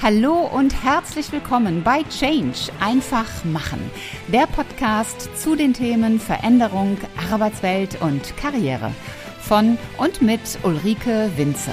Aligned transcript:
Hallo 0.00 0.48
und 0.54 0.84
herzlich 0.84 1.32
willkommen 1.32 1.82
bei 1.82 2.04
Change 2.04 2.70
einfach 2.78 3.44
machen, 3.44 3.80
der 4.28 4.46
Podcast 4.46 5.28
zu 5.36 5.56
den 5.56 5.74
Themen 5.74 6.20
Veränderung, 6.20 6.96
Arbeitswelt 7.32 8.00
und 8.00 8.36
Karriere 8.36 8.92
von 9.40 9.76
und 9.96 10.22
mit 10.22 10.40
Ulrike 10.62 11.32
Winzer. 11.36 11.72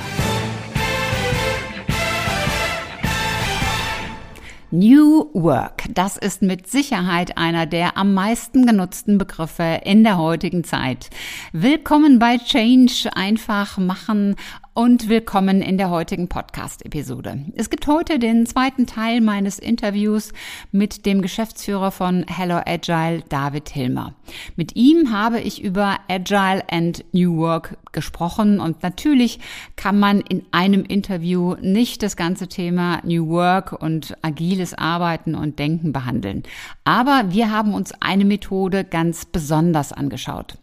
New 4.71 5.29
Work, 5.33 5.83
das 5.91 6.17
ist 6.17 6.41
mit 6.41 6.67
Sicherheit 6.67 7.37
einer 7.37 7.67
der 7.67 7.95
am 7.95 8.15
meisten 8.15 8.65
genutzten 8.65 9.19
Begriffe 9.19 9.81
in 9.85 10.03
der 10.03 10.17
heutigen 10.17 10.63
Zeit. 10.63 11.11
Willkommen 11.53 12.17
bei 12.17 12.39
Change 12.39 13.09
einfach 13.15 13.77
machen 13.77 14.35
und 14.75 15.07
willkommen 15.07 15.61
in 15.61 15.77
der 15.77 15.89
heutigen 15.89 16.27
Podcast-Episode. 16.27 17.45
Es 17.55 17.69
gibt 17.69 17.87
heute 17.87 18.19
den 18.19 18.45
zweiten 18.45 18.85
Teil 18.85 19.21
meines 19.21 19.57
Interviews 19.57 20.33
mit 20.73 21.05
dem 21.05 21.21
Geschäftsführer 21.21 21.91
von 21.91 22.25
Hello 22.27 22.59
Agile, 22.65 23.23
David 23.29 23.69
Hilmer. 23.69 24.15
Mit 24.57 24.75
ihm 24.75 25.13
habe 25.13 25.39
ich 25.39 25.63
über 25.63 25.99
Agile 26.09 26.61
and 26.69 27.05
New 27.13 27.37
Work 27.37 27.77
gesprochen 27.93 28.59
und 28.59 28.83
natürlich 28.83 29.39
kann 29.77 29.97
man 29.97 30.19
in 30.19 30.43
einem 30.51 30.83
Interview 30.83 31.55
nicht 31.61 32.03
das 32.03 32.17
ganze 32.17 32.49
Thema 32.49 32.99
New 33.05 33.29
Work 33.29 33.81
und 33.81 34.17
agiles 34.23 34.73
Arbeiten 34.73 35.35
und 35.35 35.57
Denken 35.57 35.93
behandeln. 35.93 36.43
Aber 36.83 37.27
wir 37.29 37.49
haben 37.49 37.73
uns 37.73 37.93
eine 38.01 38.25
Methode 38.25 38.83
ganz 38.83 39.23
besonders 39.23 39.93
angeschaut. 39.93 40.57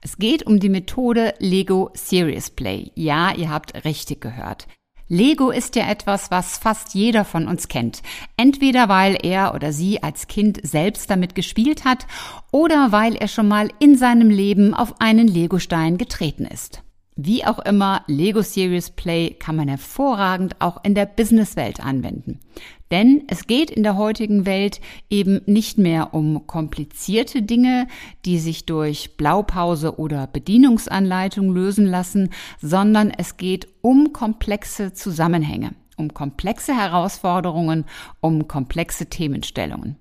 Es 0.00 0.16
geht 0.16 0.46
um 0.46 0.60
die 0.60 0.68
Methode 0.68 1.34
Lego 1.38 1.90
Serious 1.94 2.50
Play. 2.50 2.92
Ja, 2.94 3.34
ihr 3.34 3.50
habt 3.50 3.84
richtig 3.84 4.20
gehört. 4.20 4.68
Lego 5.08 5.50
ist 5.50 5.74
ja 5.74 5.88
etwas, 5.90 6.30
was 6.30 6.58
fast 6.58 6.94
jeder 6.94 7.24
von 7.24 7.48
uns 7.48 7.68
kennt. 7.68 8.02
Entweder 8.36 8.88
weil 8.88 9.16
er 9.20 9.54
oder 9.54 9.72
sie 9.72 10.02
als 10.02 10.28
Kind 10.28 10.60
selbst 10.62 11.10
damit 11.10 11.34
gespielt 11.34 11.84
hat 11.84 12.06
oder 12.52 12.92
weil 12.92 13.16
er 13.16 13.26
schon 13.26 13.48
mal 13.48 13.70
in 13.80 13.96
seinem 13.96 14.30
Leben 14.30 14.74
auf 14.74 15.00
einen 15.00 15.26
Legostein 15.26 15.96
getreten 15.96 16.44
ist. 16.44 16.82
Wie 17.20 17.44
auch 17.44 17.58
immer, 17.58 18.04
Lego 18.06 18.42
Serious 18.42 18.90
Play 18.90 19.30
kann 19.30 19.56
man 19.56 19.66
hervorragend 19.66 20.54
auch 20.60 20.84
in 20.84 20.94
der 20.94 21.04
Businesswelt 21.04 21.80
anwenden. 21.80 22.38
Denn 22.92 23.24
es 23.26 23.48
geht 23.48 23.72
in 23.72 23.82
der 23.82 23.96
heutigen 23.96 24.46
Welt 24.46 24.80
eben 25.10 25.40
nicht 25.44 25.78
mehr 25.78 26.14
um 26.14 26.46
komplizierte 26.46 27.42
Dinge, 27.42 27.88
die 28.24 28.38
sich 28.38 28.66
durch 28.66 29.16
Blaupause 29.16 29.98
oder 29.98 30.28
Bedienungsanleitung 30.28 31.52
lösen 31.52 31.86
lassen, 31.86 32.30
sondern 32.62 33.10
es 33.10 33.36
geht 33.36 33.66
um 33.80 34.12
komplexe 34.12 34.92
Zusammenhänge 34.92 35.72
um 35.96 36.14
komplexe 36.14 36.76
Herausforderungen, 36.76 37.84
um 38.20 38.46
komplexe 38.46 39.06
Themenstellungen. 39.06 39.96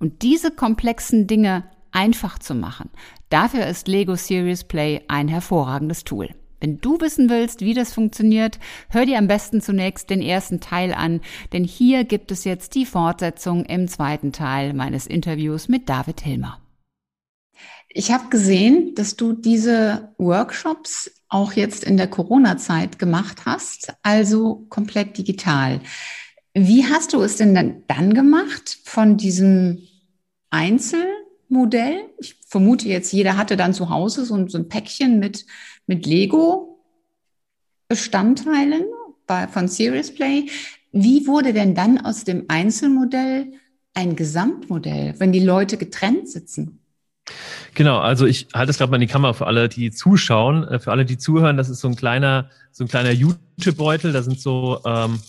Und 0.00 0.22
diese 0.22 0.50
komplexen 0.50 1.26
Dinge 1.26 1.64
einfach 1.90 2.38
zu 2.38 2.54
machen, 2.54 2.88
dafür 3.28 3.66
ist 3.66 3.86
Lego 3.86 4.14
Serious 4.14 4.64
Play 4.64 5.02
ein 5.08 5.28
hervorragendes 5.28 6.04
Tool. 6.04 6.30
Wenn 6.62 6.80
du 6.80 7.00
wissen 7.00 7.28
willst, 7.28 7.60
wie 7.62 7.74
das 7.74 7.92
funktioniert, 7.92 8.60
hör 8.88 9.04
dir 9.04 9.18
am 9.18 9.26
besten 9.26 9.60
zunächst 9.60 10.10
den 10.10 10.22
ersten 10.22 10.60
Teil 10.60 10.94
an, 10.94 11.20
denn 11.52 11.64
hier 11.64 12.04
gibt 12.04 12.30
es 12.30 12.44
jetzt 12.44 12.76
die 12.76 12.86
Fortsetzung 12.86 13.64
im 13.64 13.88
zweiten 13.88 14.30
Teil 14.30 14.72
meines 14.72 15.08
Interviews 15.08 15.66
mit 15.66 15.88
David 15.88 16.20
Hilmer. 16.20 16.60
Ich 17.88 18.12
habe 18.12 18.28
gesehen, 18.28 18.94
dass 18.94 19.16
du 19.16 19.32
diese 19.32 20.14
Workshops 20.18 21.10
auch 21.28 21.54
jetzt 21.54 21.82
in 21.82 21.96
der 21.96 22.06
Corona-Zeit 22.06 23.00
gemacht 23.00 23.42
hast, 23.44 23.92
also 24.04 24.64
komplett 24.68 25.18
digital. 25.18 25.80
Wie 26.54 26.86
hast 26.86 27.12
du 27.12 27.22
es 27.22 27.38
denn 27.38 27.82
dann 27.88 28.14
gemacht 28.14 28.78
von 28.84 29.16
diesem 29.16 29.82
Einzelmodell? 31.52 32.00
Ich 32.18 32.36
vermute 32.46 32.88
jetzt, 32.88 33.12
jeder 33.12 33.36
hatte 33.36 33.56
dann 33.56 33.74
zu 33.74 33.90
Hause 33.90 34.24
so, 34.24 34.48
so 34.48 34.58
ein 34.58 34.68
Päckchen 34.68 35.18
mit 35.18 35.44
mit 35.86 36.06
Lego-Bestandteilen 36.06 38.84
von 39.52 39.68
Serious 39.68 40.14
Play. 40.14 40.46
Wie 40.92 41.26
wurde 41.26 41.52
denn 41.52 41.74
dann 41.74 41.98
aus 41.98 42.24
dem 42.24 42.44
Einzelmodell 42.48 43.52
ein 43.94 44.16
Gesamtmodell, 44.16 45.14
wenn 45.18 45.32
die 45.32 45.40
Leute 45.40 45.76
getrennt 45.76 46.28
sitzen? 46.28 46.78
Genau, 47.74 47.98
also 47.98 48.26
ich 48.26 48.48
halte 48.52 48.70
es 48.70 48.78
gerade 48.78 48.90
mal 48.90 48.96
in 48.96 49.02
die 49.02 49.12
Kamera 49.12 49.32
für 49.32 49.46
alle, 49.46 49.68
die 49.68 49.90
zuschauen, 49.90 50.64
äh, 50.64 50.78
für 50.78 50.90
alle, 50.90 51.04
die 51.04 51.18
zuhören. 51.18 51.56
Das 51.56 51.70
ist 51.70 51.80
so 51.80 51.88
ein 51.88 51.96
kleiner, 51.96 52.50
so 52.70 52.84
ein 52.84 52.88
kleiner 52.88 53.12
YouTube-Beutel. 53.12 54.12
Da 54.12 54.22
sind 54.22 54.40
so 54.40 54.80
ähm, 54.84 55.20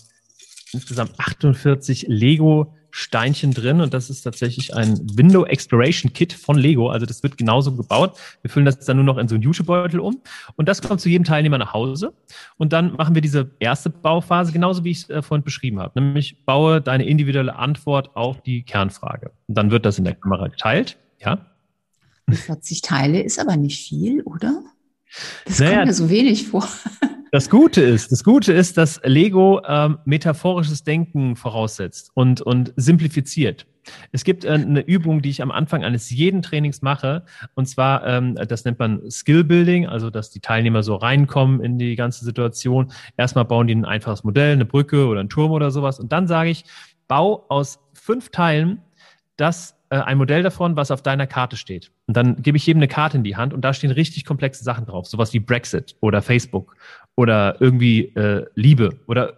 insgesamt 0.72 1.18
48 1.18 2.06
Lego 2.08 2.74
Steinchen 2.96 3.50
drin 3.50 3.80
und 3.80 3.92
das 3.92 4.08
ist 4.08 4.22
tatsächlich 4.22 4.72
ein 4.72 5.00
Window 5.16 5.44
Exploration 5.44 6.12
Kit 6.12 6.32
von 6.32 6.56
Lego. 6.56 6.90
Also 6.90 7.06
das 7.06 7.24
wird 7.24 7.36
genauso 7.36 7.74
gebaut. 7.74 8.16
Wir 8.42 8.50
füllen 8.50 8.66
das 8.66 8.78
dann 8.78 8.98
nur 8.98 9.04
noch 9.04 9.18
in 9.18 9.26
so 9.26 9.34
einen 9.34 9.42
YouTube-Beutel 9.42 9.98
um 9.98 10.22
und 10.54 10.68
das 10.68 10.80
kommt 10.80 11.00
zu 11.00 11.08
jedem 11.08 11.24
Teilnehmer 11.24 11.58
nach 11.58 11.72
Hause 11.72 12.12
und 12.56 12.72
dann 12.72 12.94
machen 12.94 13.16
wir 13.16 13.20
diese 13.20 13.50
erste 13.58 13.90
Bauphase 13.90 14.52
genauso 14.52 14.84
wie 14.84 14.92
ich 14.92 14.98
es 14.98 15.10
äh, 15.10 15.22
vorhin 15.22 15.42
beschrieben 15.42 15.80
habe, 15.80 16.00
nämlich 16.00 16.44
baue 16.44 16.80
deine 16.80 17.04
individuelle 17.04 17.56
Antwort 17.56 18.14
auf 18.14 18.42
die 18.42 18.62
Kernfrage. 18.62 19.32
Und 19.48 19.58
dann 19.58 19.72
wird 19.72 19.84
das 19.86 19.98
in 19.98 20.04
der 20.04 20.14
Kamera 20.14 20.46
geteilt, 20.46 20.96
ja. 21.18 21.44
40 22.30 22.80
Teile 22.80 23.20
ist 23.22 23.40
aber 23.40 23.56
nicht 23.56 23.88
viel, 23.88 24.22
oder? 24.22 24.62
Das 25.46 25.58
naja, 25.58 25.78
kommt 25.78 25.86
mir 25.86 25.94
so 25.94 26.10
wenig 26.10 26.46
vor. 26.46 26.68
Das 27.34 27.50
Gute 27.50 27.80
ist, 27.80 28.12
das 28.12 28.22
Gute 28.22 28.52
ist, 28.52 28.78
dass 28.78 29.00
Lego 29.02 29.60
ähm, 29.66 29.98
metaphorisches 30.04 30.84
Denken 30.84 31.34
voraussetzt 31.34 32.12
und, 32.14 32.40
und 32.40 32.72
simplifiziert. 32.76 33.66
Es 34.12 34.22
gibt 34.22 34.44
äh, 34.44 34.50
eine 34.50 34.82
Übung, 34.82 35.20
die 35.20 35.30
ich 35.30 35.42
am 35.42 35.50
Anfang 35.50 35.82
eines 35.82 36.10
jeden 36.10 36.42
Trainings 36.42 36.80
mache, 36.80 37.24
und 37.56 37.66
zwar, 37.66 38.06
ähm, 38.06 38.36
das 38.36 38.64
nennt 38.64 38.78
man 38.78 39.10
Skill 39.10 39.42
Building, 39.42 39.88
also 39.88 40.10
dass 40.10 40.30
die 40.30 40.38
Teilnehmer 40.38 40.84
so 40.84 40.94
reinkommen 40.94 41.60
in 41.60 41.76
die 41.76 41.96
ganze 41.96 42.24
Situation. 42.24 42.92
Erstmal 43.16 43.46
bauen 43.46 43.66
die 43.66 43.74
ein 43.74 43.84
einfaches 43.84 44.22
Modell, 44.22 44.52
eine 44.52 44.64
Brücke 44.64 45.08
oder 45.08 45.18
einen 45.18 45.28
Turm 45.28 45.50
oder 45.50 45.72
sowas, 45.72 45.98
und 45.98 46.12
dann 46.12 46.28
sage 46.28 46.50
ich, 46.50 46.64
bau 47.08 47.46
aus 47.48 47.80
fünf 47.94 48.28
Teilen 48.28 48.80
das 49.36 49.74
äh, 49.90 49.96
ein 49.96 50.18
Modell 50.18 50.42
davon, 50.42 50.76
was 50.76 50.90
auf 50.90 51.02
deiner 51.02 51.26
Karte 51.26 51.56
steht. 51.56 51.90
Und 52.06 52.16
dann 52.16 52.42
gebe 52.42 52.56
ich 52.56 52.66
jedem 52.66 52.78
eine 52.78 52.88
Karte 52.88 53.16
in 53.16 53.24
die 53.24 53.36
Hand 53.36 53.52
und 53.52 53.62
da 53.62 53.72
stehen 53.72 53.90
richtig 53.90 54.24
komplexe 54.24 54.64
Sachen 54.64 54.86
drauf, 54.86 55.06
sowas 55.06 55.32
wie 55.32 55.40
Brexit 55.40 55.96
oder 56.00 56.22
Facebook 56.22 56.76
oder 57.16 57.60
irgendwie 57.60 58.06
äh, 58.14 58.46
Liebe 58.54 58.98
oder 59.06 59.34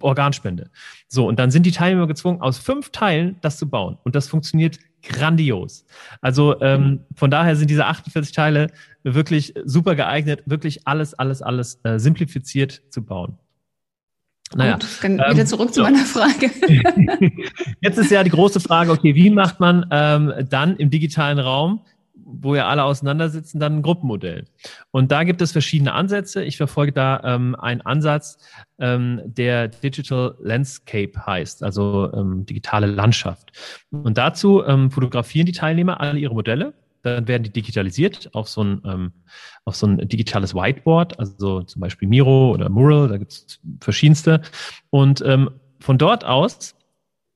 Organspende. 0.00 0.70
So, 1.08 1.26
und 1.26 1.38
dann 1.38 1.50
sind 1.50 1.64
die 1.64 1.70
Teilnehmer 1.70 2.06
gezwungen, 2.06 2.40
aus 2.40 2.58
fünf 2.58 2.90
Teilen 2.90 3.36
das 3.40 3.58
zu 3.58 3.68
bauen. 3.68 3.98
Und 4.04 4.14
das 4.14 4.28
funktioniert 4.28 4.78
grandios. 5.02 5.84
Also 6.20 6.60
ähm, 6.60 7.00
von 7.14 7.30
daher 7.30 7.56
sind 7.56 7.70
diese 7.70 7.86
48 7.86 8.32
Teile 8.34 8.68
wirklich 9.02 9.54
super 9.64 9.94
geeignet, 9.94 10.42
wirklich 10.46 10.86
alles, 10.86 11.14
alles, 11.14 11.42
alles 11.42 11.80
äh, 11.84 11.98
simplifiziert 11.98 12.82
zu 12.90 13.04
bauen. 13.04 13.36
Naja, 14.54 14.74
Gut, 14.74 14.86
dann 15.02 15.14
wieder 15.14 15.40
ähm, 15.40 15.46
zurück 15.46 15.72
zu 15.72 15.82
meiner 15.82 16.04
Frage. 16.04 16.50
Jetzt 17.80 17.98
ist 17.98 18.10
ja 18.10 18.22
die 18.22 18.30
große 18.30 18.60
Frage, 18.60 18.90
okay, 18.90 19.14
wie 19.14 19.30
macht 19.30 19.60
man 19.60 19.86
ähm, 19.90 20.32
dann 20.48 20.76
im 20.76 20.90
digitalen 20.90 21.38
Raum, 21.38 21.80
wo 22.40 22.54
ja 22.54 22.68
alle 22.68 22.84
auseinandersitzen, 22.84 23.60
dann 23.60 23.78
ein 23.78 23.82
Gruppenmodell? 23.82 24.46
Und 24.90 25.12
da 25.12 25.24
gibt 25.24 25.42
es 25.42 25.52
verschiedene 25.52 25.92
Ansätze. 25.92 26.42
Ich 26.44 26.56
verfolge 26.56 26.92
da 26.92 27.20
ähm, 27.24 27.54
einen 27.54 27.80
Ansatz, 27.82 28.38
ähm, 28.78 29.20
der 29.24 29.68
Digital 29.68 30.36
Landscape 30.40 31.26
heißt, 31.26 31.62
also 31.62 32.12
ähm, 32.12 32.46
digitale 32.46 32.86
Landschaft. 32.86 33.52
Und 33.90 34.18
dazu 34.18 34.64
ähm, 34.64 34.90
fotografieren 34.90 35.46
die 35.46 35.52
Teilnehmer 35.52 36.00
alle 36.00 36.18
ihre 36.18 36.34
Modelle 36.34 36.74
dann 37.02 37.26
werden 37.26 37.42
die 37.42 37.50
digitalisiert 37.50 38.30
auf 38.34 38.48
so 38.48 38.62
ein, 38.62 38.82
ähm, 38.84 39.12
auf 39.64 39.76
so 39.76 39.86
ein 39.86 40.08
digitales 40.08 40.54
Whiteboard, 40.54 41.18
also 41.18 41.62
zum 41.62 41.80
Beispiel 41.80 42.08
Miro 42.08 42.52
oder 42.52 42.68
Mural, 42.68 43.08
da 43.08 43.16
gibt 43.16 43.32
es 43.32 43.60
verschiedenste. 43.80 44.40
Und 44.90 45.22
ähm, 45.26 45.50
von 45.80 45.98
dort 45.98 46.24
aus 46.24 46.74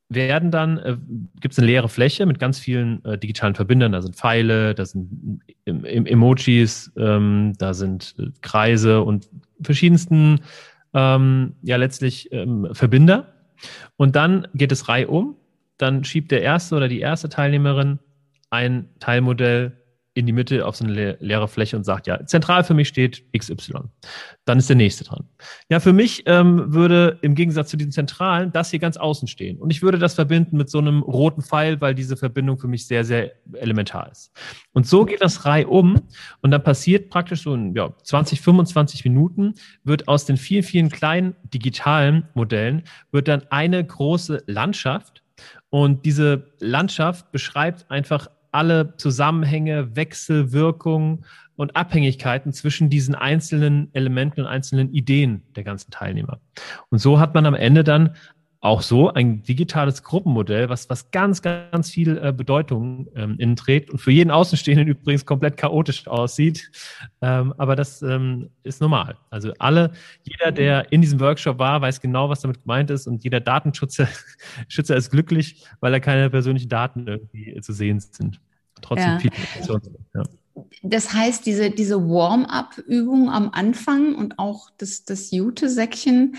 werden 0.08 0.50
dann, 0.50 0.79
äh, 0.79 0.97
gibt 1.41 1.53
es 1.53 1.58
eine 1.58 1.67
leere 1.67 1.88
Fläche 1.88 2.26
mit 2.26 2.38
ganz 2.38 2.58
vielen 2.58 3.05
äh, 3.05 3.19
digitalen 3.19 3.55
Verbindern. 3.55 3.93
Da 3.93 4.03
sind 4.03 4.17
Pfeile, 4.17 4.75
da 4.75 4.85
sind 4.85 5.41
em 5.64 6.06
Emojis, 6.06 6.93
ähm, 6.97 7.55
da 7.58 7.75
sind 7.75 8.14
äh, 8.19 8.26
Kreise 8.43 9.03
und 9.03 9.29
verschiedensten, 9.61 10.41
ähm, 10.94 11.55
ja 11.62 11.76
letztlich 11.76 12.31
ähm, 12.32 12.69
Verbinder. 12.73 13.35
Und 13.97 14.17
dann 14.17 14.47
geht 14.55 14.73
es 14.73 14.88
Reihe 14.88 15.08
um. 15.08 15.37
Dann 15.76 16.05
schiebt 16.05 16.31
der 16.31 16.43
erste 16.43 16.76
oder 16.76 16.88
die 16.88 17.00
erste 17.00 17.29
Teilnehmerin 17.29 17.99
ein 18.50 18.88
Teilmodell 19.00 19.73
in 20.16 20.24
die 20.24 20.32
Mitte 20.32 20.64
auf 20.64 20.76
so 20.76 20.84
eine 20.84 21.18
leere 21.20 21.46
Fläche 21.46 21.76
und 21.76 21.84
sagt, 21.84 22.06
ja, 22.06 22.24
zentral 22.24 22.64
für 22.64 22.72
mich 22.72 22.88
steht 22.88 23.22
XY. 23.36 23.80
Dann 24.46 24.58
ist 24.58 24.68
der 24.70 24.76
nächste 24.76 25.04
dran. 25.04 25.24
Ja, 25.68 25.78
für 25.78 25.92
mich 25.92 26.22
ähm, 26.24 26.72
würde 26.72 27.18
im 27.20 27.34
Gegensatz 27.34 27.68
zu 27.68 27.76
diesen 27.76 27.92
zentralen 27.92 28.50
das 28.50 28.70
hier 28.70 28.78
ganz 28.78 28.96
außen 28.96 29.28
stehen. 29.28 29.58
Und 29.58 29.70
ich 29.70 29.82
würde 29.82 29.98
das 29.98 30.14
verbinden 30.14 30.56
mit 30.56 30.70
so 30.70 30.78
einem 30.78 31.02
roten 31.02 31.42
Pfeil, 31.42 31.78
weil 31.82 31.94
diese 31.94 32.16
Verbindung 32.16 32.58
für 32.58 32.66
mich 32.66 32.86
sehr, 32.86 33.04
sehr 33.04 33.32
elementar 33.52 34.10
ist. 34.10 34.32
Und 34.72 34.86
so 34.86 35.04
geht 35.04 35.20
das 35.20 35.44
Reihe 35.44 35.66
um 35.66 36.00
und 36.40 36.50
dann 36.50 36.62
passiert 36.62 37.10
praktisch 37.10 37.42
so 37.42 37.52
in 37.52 37.74
ja, 37.74 37.92
20, 38.02 38.40
25 38.40 39.04
Minuten 39.04 39.52
wird 39.84 40.08
aus 40.08 40.24
den 40.24 40.38
vielen, 40.38 40.62
vielen 40.62 40.88
kleinen 40.88 41.36
digitalen 41.44 42.26
Modellen 42.32 42.84
wird 43.12 43.28
dann 43.28 43.42
eine 43.50 43.84
große 43.84 44.44
Landschaft 44.46 45.22
und 45.69 46.06
diese 46.06 46.52
Landschaft 46.58 47.32
beschreibt 47.32 47.90
einfach 47.90 48.28
alle 48.56 48.97
Zusammenhänge, 48.97 49.94
Wechselwirkungen 49.94 51.26
und 51.56 51.76
Abhängigkeiten 51.76 52.55
zwischen 52.55 52.88
diesen 52.88 53.14
einzelnen 53.14 53.91
Elementen 53.93 54.41
und 54.41 54.47
einzelnen 54.47 54.93
Ideen 54.93 55.43
der 55.55 55.62
ganzen 55.62 55.91
Teilnehmer. 55.91 56.41
Und 56.88 56.99
so 56.99 57.20
hat 57.20 57.35
man 57.35 57.44
am 57.44 57.55
Ende 57.55 57.85
dann 57.85 58.17
auch 58.61 58.82
so 58.82 59.12
ein 59.12 59.43
digitales 59.43 60.03
Gruppenmodell, 60.03 60.69
was, 60.69 60.91
was 60.91 61.11
ganz, 61.11 61.43
ganz 61.43 61.91
viel 61.91 62.19
äh, 62.19 62.32
Bedeutung 62.32 63.06
ähm, 63.14 63.37
innen 63.38 63.55
trägt 63.55 63.91
und 63.91 63.99
für 63.99 64.11
jeden 64.11 64.31
Außenstehenden 64.31 64.88
übrigens 64.88 65.25
komplett 65.25 65.56
chaotisch 65.56 66.08
aussieht. 66.08 66.70
Ähm, 67.20 67.55
aber 67.58 67.76
das 67.76 68.03
ähm, 68.03 68.50
ist 68.64 68.81
normal. 68.81 69.17
Also 69.31 69.53
alle, 69.58 69.93
jeder, 70.25 70.50
der 70.50 70.91
in 70.93 71.00
diesem 71.00 71.20
Workshop 71.20 71.58
war, 71.58 71.81
weiß 71.81 72.00
genau, 72.00 72.29
was 72.29 72.41
damit 72.41 72.62
gemeint 72.62 72.91
ist 72.91 73.06
und 73.06 73.23
jeder 73.23 73.41
Datenschützer 73.41 74.08
Schützer 74.69 74.97
ist 74.97 75.11
glücklich, 75.11 75.64
weil 75.81 75.93
er 75.93 76.00
keine 76.00 76.31
persönlichen 76.31 76.69
Daten 76.69 77.06
irgendwie 77.06 77.61
zu 77.61 77.73
sehen 77.73 78.00
sind. 78.00 78.41
Trotzdem 78.82 79.08
ja. 79.08 79.19
viel. 79.19 79.31
Ja. 80.14 80.23
Das 80.82 81.12
heißt, 81.12 81.44
diese, 81.44 81.70
diese 81.70 82.08
Warm-up-Übung 82.08 83.31
am 83.31 83.50
Anfang 83.52 84.14
und 84.14 84.38
auch 84.38 84.70
das, 84.78 85.05
das 85.05 85.31
Jute-Säckchen, 85.31 86.37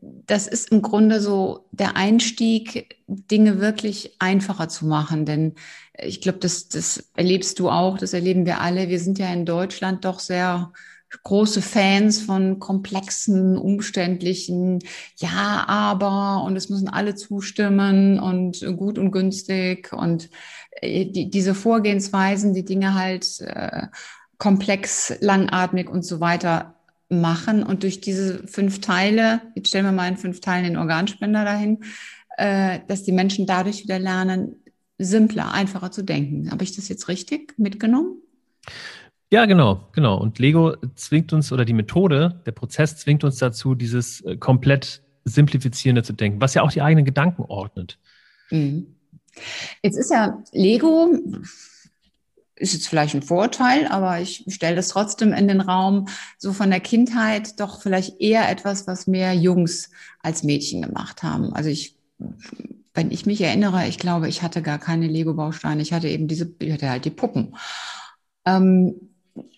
das 0.00 0.46
ist 0.46 0.70
im 0.70 0.82
Grunde 0.82 1.20
so 1.20 1.66
der 1.72 1.96
Einstieg, 1.96 2.96
Dinge 3.06 3.60
wirklich 3.60 4.16
einfacher 4.18 4.68
zu 4.68 4.86
machen. 4.86 5.24
Denn 5.24 5.54
ich 5.98 6.20
glaube, 6.20 6.38
das, 6.38 6.68
das 6.68 7.10
erlebst 7.14 7.58
du 7.58 7.70
auch, 7.70 7.96
das 7.96 8.12
erleben 8.12 8.44
wir 8.44 8.60
alle. 8.60 8.88
Wir 8.88 9.00
sind 9.00 9.18
ja 9.18 9.32
in 9.32 9.46
Deutschland 9.46 10.04
doch 10.04 10.20
sehr 10.20 10.72
große 11.22 11.62
Fans 11.62 12.20
von 12.20 12.58
komplexen, 12.58 13.56
umständlichen, 13.56 14.80
ja, 15.16 15.64
aber 15.66 16.44
und 16.44 16.56
es 16.56 16.68
müssen 16.68 16.88
alle 16.88 17.14
zustimmen 17.14 18.18
und 18.18 18.64
gut 18.76 18.98
und 18.98 19.12
günstig 19.12 19.92
und 19.92 20.30
äh, 20.80 21.06
die, 21.06 21.30
diese 21.30 21.54
Vorgehensweisen, 21.54 22.54
die 22.54 22.64
Dinge 22.64 22.94
halt 22.94 23.40
äh, 23.40 23.86
komplex, 24.38 25.14
langatmig 25.20 25.88
und 25.88 26.04
so 26.04 26.20
weiter 26.20 26.74
machen 27.08 27.62
und 27.62 27.82
durch 27.82 28.00
diese 28.00 28.46
fünf 28.46 28.80
Teile, 28.80 29.40
jetzt 29.54 29.68
stellen 29.68 29.84
wir 29.84 29.92
mal 29.92 30.08
in 30.08 30.16
fünf 30.16 30.40
Teilen 30.40 30.64
den 30.64 30.76
Organspender 30.76 31.44
dahin, 31.44 31.84
äh, 32.36 32.80
dass 32.88 33.04
die 33.04 33.12
Menschen 33.12 33.46
dadurch 33.46 33.82
wieder 33.82 33.98
lernen, 33.98 34.56
simpler, 34.98 35.52
einfacher 35.52 35.90
zu 35.90 36.02
denken. 36.02 36.50
Habe 36.50 36.64
ich 36.64 36.74
das 36.74 36.88
jetzt 36.88 37.08
richtig 37.08 37.54
mitgenommen? 37.58 38.18
Ja, 39.34 39.46
genau, 39.46 39.88
genau. 39.90 40.16
Und 40.16 40.38
Lego 40.38 40.76
zwingt 40.94 41.32
uns, 41.32 41.50
oder 41.50 41.64
die 41.64 41.72
Methode, 41.72 42.40
der 42.46 42.52
Prozess 42.52 42.98
zwingt 42.98 43.24
uns 43.24 43.38
dazu, 43.38 43.74
dieses 43.74 44.20
äh, 44.20 44.36
komplett 44.36 45.02
simplifizierende 45.24 46.04
zu 46.04 46.12
denken, 46.12 46.40
was 46.40 46.54
ja 46.54 46.62
auch 46.62 46.70
die 46.70 46.82
eigenen 46.82 47.04
Gedanken 47.04 47.42
ordnet. 47.42 47.98
Mhm. 48.52 48.94
Jetzt 49.82 49.96
ist 49.96 50.12
ja 50.12 50.40
Lego, 50.52 51.18
ist 52.54 52.74
jetzt 52.74 52.86
vielleicht 52.86 53.16
ein 53.16 53.22
Vorteil, 53.22 53.88
aber 53.88 54.20
ich 54.20 54.44
stelle 54.46 54.76
das 54.76 54.86
trotzdem 54.86 55.32
in 55.32 55.48
den 55.48 55.60
Raum, 55.60 56.06
so 56.38 56.52
von 56.52 56.70
der 56.70 56.78
Kindheit 56.78 57.58
doch 57.58 57.82
vielleicht 57.82 58.20
eher 58.20 58.48
etwas, 58.48 58.86
was 58.86 59.08
mehr 59.08 59.34
Jungs 59.34 59.90
als 60.22 60.44
Mädchen 60.44 60.80
gemacht 60.80 61.24
haben. 61.24 61.52
Also 61.54 61.70
ich, 61.70 61.96
wenn 62.94 63.10
ich 63.10 63.26
mich 63.26 63.40
erinnere, 63.40 63.88
ich 63.88 63.98
glaube, 63.98 64.28
ich 64.28 64.42
hatte 64.42 64.62
gar 64.62 64.78
keine 64.78 65.08
Lego-Bausteine, 65.08 65.82
ich 65.82 65.92
hatte 65.92 66.06
eben 66.06 66.28
diese, 66.28 66.54
ich 66.60 66.72
hatte 66.72 66.88
halt 66.88 67.04
die 67.04 67.10
Puppen. 67.10 67.56
Ähm, 68.46 69.10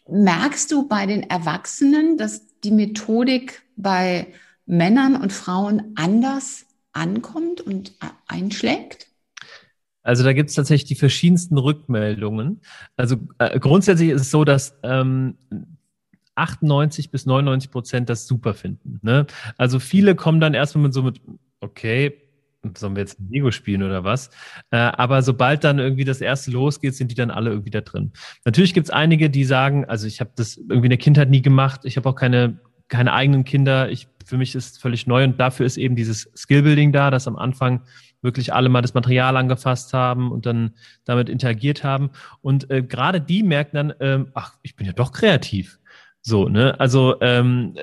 merkst 0.09 0.71
du 0.73 0.89
bei 0.89 1.07
den 1.07 1.23
Erwachsenen, 1.25 2.17
dass 2.17 2.61
die 2.61 2.71
Methodik 2.71 3.63
bei 3.77 4.29
Männern 4.67 5.17
und 5.17 5.33
Frauen 5.33 5.93
anders 5.97 6.67
ankommt 6.93 7.61
und 7.61 7.95
einschlägt? 8.27 9.09
Also 10.03 10.23
da 10.23 10.33
gibt 10.33 10.51
es 10.51 10.57
tatsächlich 10.57 10.89
die 10.89 10.95
verschiedensten 10.95 11.59
Rückmeldungen. 11.59 12.61
Also 12.97 13.17
äh, 13.39 13.59
grundsätzlich 13.59 14.11
ist 14.11 14.23
es 14.23 14.31
so, 14.31 14.45
dass 14.45 14.79
ähm, 14.85 15.37
98 16.37 17.11
bis 17.11 17.27
99 17.27 17.71
Prozent 17.71 18.09
das 18.09 18.27
super 18.27 18.55
finden. 18.55 19.01
Ne? 19.03 19.27
Also 19.57 19.81
viele 19.81 20.15
kommen 20.15 20.41
dann 20.41 20.55
erstmal 20.55 20.85
mit 20.85 20.95
so 20.95 21.03
mit, 21.03 21.21
okay, 21.61 22.26
sollen 22.77 22.97
wir 22.97 23.01
jetzt 23.01 23.19
Lego 23.31 23.51
spielen 23.51 23.83
oder 23.83 24.05
was? 24.05 24.31
Äh, 24.71 24.77
aber 24.77 25.23
sobald 25.23 25.65
dann 25.65 25.79
irgendwie 25.79 26.05
das 26.05 26.21
erste 26.21 26.51
losgeht, 26.51 26.95
sind 26.95 27.11
die 27.11 27.15
dann 27.15 27.31
alle 27.31 27.51
irgendwie 27.51 27.71
da 27.71 27.81
drin. 27.81 28.13
Natürlich 28.45 28.75
gibt 28.75 28.87
es 28.87 28.91
einige, 28.91 29.31
die 29.31 29.45
sagen, 29.45 29.85
also 29.85 30.07
ich 30.07 30.21
habe 30.21 30.31
das 30.37 30.57
irgendwie 30.57 30.87
in 30.87 30.91
der 30.91 30.99
Kindheit 30.99 31.31
nie 31.31 31.43
gemacht, 31.43 31.83
ich 31.85 31.97
habe 31.97 32.09
auch 32.09 32.15
keine, 32.15 32.59
keine 32.89 33.13
eigenen 33.13 33.45
Kinder, 33.45 33.91
ich, 33.91 34.09
für 34.25 34.37
mich 34.37 34.55
ist 34.55 34.73
es 34.73 34.79
völlig 34.79 35.07
neu 35.07 35.25
und 35.25 35.39
dafür 35.39 35.67
ist 35.67 35.77
eben 35.77 35.97
dieses 35.97 36.31
Skillbuilding 36.37 36.93
da, 36.93 37.11
dass 37.11 37.29
am 37.29 37.37
Anfang 37.37 37.83
wirklich 38.23 38.53
alle 38.53 38.69
mal 38.69 38.83
das 38.83 38.95
Material 38.95 39.37
angefasst 39.37 39.93
haben 39.93 40.33
und 40.33 40.47
dann 40.47 40.75
damit 41.05 41.29
interagiert 41.29 41.85
haben. 41.85 42.11
Und 42.43 42.71
äh, 42.71 42.83
gerade 42.83 43.21
die 43.21 43.43
merken 43.43 43.77
dann, 43.77 43.95
ähm, 44.01 44.29
ach, 44.35 44.55
ich 44.63 44.77
bin 44.77 44.87
ja 44.87 44.93
doch 44.93 45.13
kreativ. 45.13 45.79
So, 46.29 46.49
ne? 46.49 46.75
Also 46.81 47.21
ähm, 47.21 47.77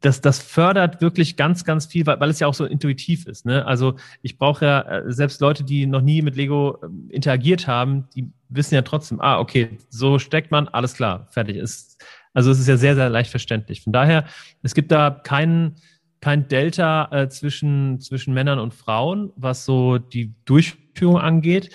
das, 0.00 0.20
das 0.20 0.42
fördert 0.42 1.00
wirklich 1.00 1.38
ganz, 1.38 1.64
ganz 1.64 1.86
viel, 1.86 2.04
weil, 2.04 2.20
weil 2.20 2.28
es 2.28 2.38
ja 2.38 2.46
auch 2.46 2.52
so 2.52 2.66
intuitiv 2.66 3.26
ist. 3.26 3.46
Ne? 3.46 3.64
Also 3.64 3.96
ich 4.20 4.36
brauche 4.36 4.66
ja 4.66 4.80
äh, 4.82 5.10
selbst 5.10 5.40
Leute, 5.40 5.64
die 5.64 5.86
noch 5.86 6.02
nie 6.02 6.20
mit 6.20 6.36
Lego 6.36 6.76
ähm, 6.84 7.08
interagiert 7.08 7.66
haben, 7.66 8.06
die 8.14 8.30
wissen 8.50 8.74
ja 8.74 8.82
trotzdem, 8.82 9.22
ah, 9.22 9.38
okay, 9.38 9.78
so 9.88 10.18
steckt 10.18 10.50
man, 10.50 10.68
alles 10.68 10.92
klar, 10.92 11.28
fertig 11.30 11.56
ist. 11.56 12.04
Also 12.34 12.50
es 12.50 12.58
ist 12.58 12.68
ja 12.68 12.76
sehr, 12.76 12.94
sehr 12.94 13.08
leicht 13.08 13.30
verständlich. 13.30 13.80
Von 13.80 13.94
daher, 13.94 14.26
es 14.62 14.74
gibt 14.74 14.92
da 14.92 15.08
keinen 15.08 15.76
kein 16.20 16.46
Delta 16.46 17.08
äh, 17.10 17.30
zwischen, 17.30 18.02
zwischen 18.02 18.34
Männern 18.34 18.58
und 18.58 18.74
Frauen, 18.74 19.32
was 19.36 19.64
so 19.64 19.96
die 19.96 20.34
Durchführung 20.44 21.16
angeht. 21.16 21.70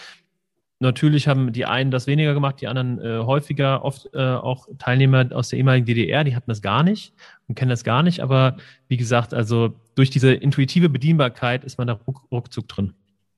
Natürlich 0.83 1.27
haben 1.27 1.53
die 1.53 1.65
einen 1.65 1.91
das 1.91 2.07
weniger 2.07 2.33
gemacht, 2.33 2.59
die 2.59 2.68
anderen 2.68 3.00
äh, 3.00 3.24
häufiger, 3.24 3.83
oft 3.85 4.09
äh, 4.13 4.19
auch 4.19 4.68
Teilnehmer 4.77 5.30
aus 5.33 5.50
der 5.50 5.59
ehemaligen 5.59 5.85
DDR, 5.85 6.24
die 6.24 6.35
hatten 6.35 6.51
das 6.51 6.62
gar 6.62 6.83
nicht 6.83 7.13
und 7.47 7.56
kennen 7.56 7.69
das 7.69 7.83
gar 7.83 8.03
nicht. 8.03 8.19
Aber 8.19 8.57
wie 8.89 8.97
gesagt, 8.97 9.33
also 9.33 9.74
durch 9.95 10.09
diese 10.09 10.33
intuitive 10.33 10.89
Bedienbarkeit 10.89 11.63
ist 11.63 11.77
man 11.77 11.88
da 11.88 11.94
ruck, 11.94 12.24
ruckzuck 12.31 12.68
drin. 12.68 12.94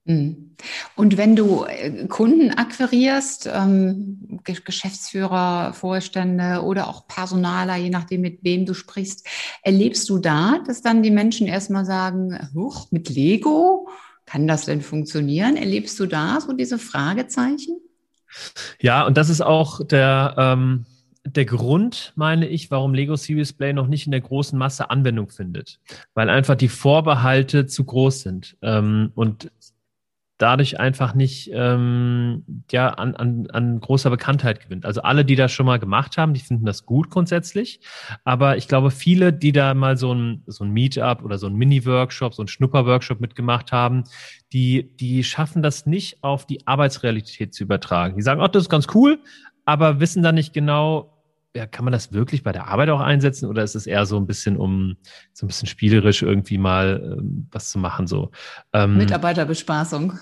Mhm. 0.06 0.56
Und 0.96 1.18
wenn 1.18 1.36
du 1.36 1.66
äh, 1.66 2.08
Kunden 2.08 2.52
akquirierst, 2.52 3.50
ähm, 3.54 4.40
Geschäftsführer, 4.44 5.74
Vorstände 5.74 6.62
oder 6.64 6.88
auch 6.88 7.08
Personaler, 7.08 7.76
je 7.76 7.90
nachdem, 7.90 8.22
mit 8.22 8.44
wem 8.44 8.66
du 8.66 8.74
sprichst, 8.74 9.28
erlebst 9.64 10.10
du 10.10 10.20
da, 10.20 10.60
dass 10.66 10.82
dann 10.82 11.02
die 11.02 11.12
Menschen 11.12 11.48
erstmal 11.48 11.86
sagen, 11.86 12.38
huch, 12.54 12.92
mit 12.92 13.10
Lego, 13.10 13.88
kann 14.26 14.48
das 14.48 14.66
denn 14.66 14.82
funktionieren? 14.82 15.56
Erlebst 15.56 16.00
du 16.00 16.06
da 16.06 16.40
so 16.42 16.54
diese 16.54 16.80
Fragezeichen? 16.80 17.80
Ja, 18.80 19.06
und 19.06 19.18
das 19.18 19.30
ist 19.30 19.42
auch 19.42 19.86
der, 19.86 20.36
ähm, 20.38 20.86
der 21.26 21.46
Grund, 21.46 22.14
meine 22.16 22.48
ich, 22.48 22.70
warum 22.70 22.94
Lego 22.94 23.16
Serious 23.16 23.54
Play 23.54 23.74
noch 23.74 23.88
nicht 23.88 24.06
in 24.06 24.12
der 24.12 24.22
großen 24.22 24.58
Masse 24.58 24.90
Anwendung 24.90 25.30
findet. 25.30 25.80
Weil 26.14 26.30
einfach 26.30 26.56
die 26.56 26.68
Vorbehalte 26.68 27.66
zu 27.66 27.84
groß 27.84 28.22
sind. 28.22 28.58
Ähm, 28.62 29.12
und 29.16 29.52
dadurch 30.38 30.80
einfach 30.80 31.14
nicht 31.14 31.50
ähm, 31.54 32.44
ja, 32.70 32.90
an, 32.90 33.16
an, 33.16 33.48
an 33.52 33.80
großer 33.80 34.10
Bekanntheit 34.10 34.62
gewinnt. 34.62 34.86
Also 34.86 35.02
alle, 35.02 35.24
die 35.24 35.36
das 35.36 35.52
schon 35.52 35.66
mal 35.66 35.80
gemacht 35.80 36.18
haben, 36.18 36.34
die 36.34 36.42
finden 36.42 36.66
das 36.66 36.86
gut 36.86 37.10
grundsätzlich. 37.10 37.80
Aber 38.26 38.58
ich 38.58 38.68
glaube, 38.68 38.92
viele, 38.92 39.32
die 39.32 39.54
da 39.54 39.74
mal 39.74 39.98
so 39.98 40.14
ein, 40.14 40.44
so 40.46 40.66
ein 40.66 40.72
Meetup 40.72 41.24
oder 41.24 41.38
so 41.38 41.48
ein 41.48 41.56
Mini-Workshop, 41.56 42.34
so 42.34 42.44
ein 42.44 42.50
Schnupper-Workshop 42.50 43.22
mitgemacht 43.22 43.72
haben, 43.72 44.04
die, 44.52 44.96
die 44.98 45.24
schaffen 45.24 45.64
das 45.64 45.86
nicht 45.86 46.22
auf 46.24 46.46
die 46.46 46.68
Arbeitsrealität 46.68 47.54
zu 47.54 47.64
übertragen. 47.64 48.18
Die 48.18 48.24
sagen, 48.24 48.42
oh, 48.42 48.48
das 48.48 48.64
ist 48.64 48.70
ganz 48.70 48.88
cool, 48.94 49.20
aber 49.64 50.02
wissen 50.02 50.22
dann 50.22 50.36
nicht 50.36 50.54
genau, 50.54 51.15
ja, 51.56 51.66
kann 51.66 51.86
man 51.86 51.94
das 51.94 52.12
wirklich 52.12 52.44
bei 52.44 52.52
der 52.52 52.68
Arbeit 52.68 52.90
auch 52.90 53.00
einsetzen 53.00 53.48
oder 53.48 53.64
ist 53.64 53.76
es 53.76 53.88
eher 53.88 54.06
so 54.06 54.18
ein 54.18 54.28
bisschen, 54.28 54.58
um 54.58 54.98
so 55.34 55.46
ein 55.46 55.48
bisschen 55.48 55.68
spielerisch 55.68 56.22
irgendwie 56.22 56.58
mal 56.58 57.18
ähm, 57.18 57.48
was 57.52 57.70
zu 57.70 57.80
machen? 57.80 58.08
So 58.08 58.32
ähm, 58.74 58.98
Mitarbeiterbespaßung. 58.98 60.20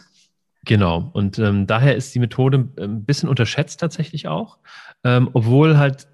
Genau. 0.66 1.10
Und 1.14 1.40
ähm, 1.40 1.68
daher 1.68 1.96
ist 1.96 2.14
die 2.16 2.20
Methode 2.20 2.70
ein 2.80 3.04
bisschen 3.04 3.28
unterschätzt 3.28 3.80
tatsächlich 3.80 4.28
auch, 4.28 4.60
ähm, 5.04 5.30
obwohl 5.34 5.78
halt 5.78 6.08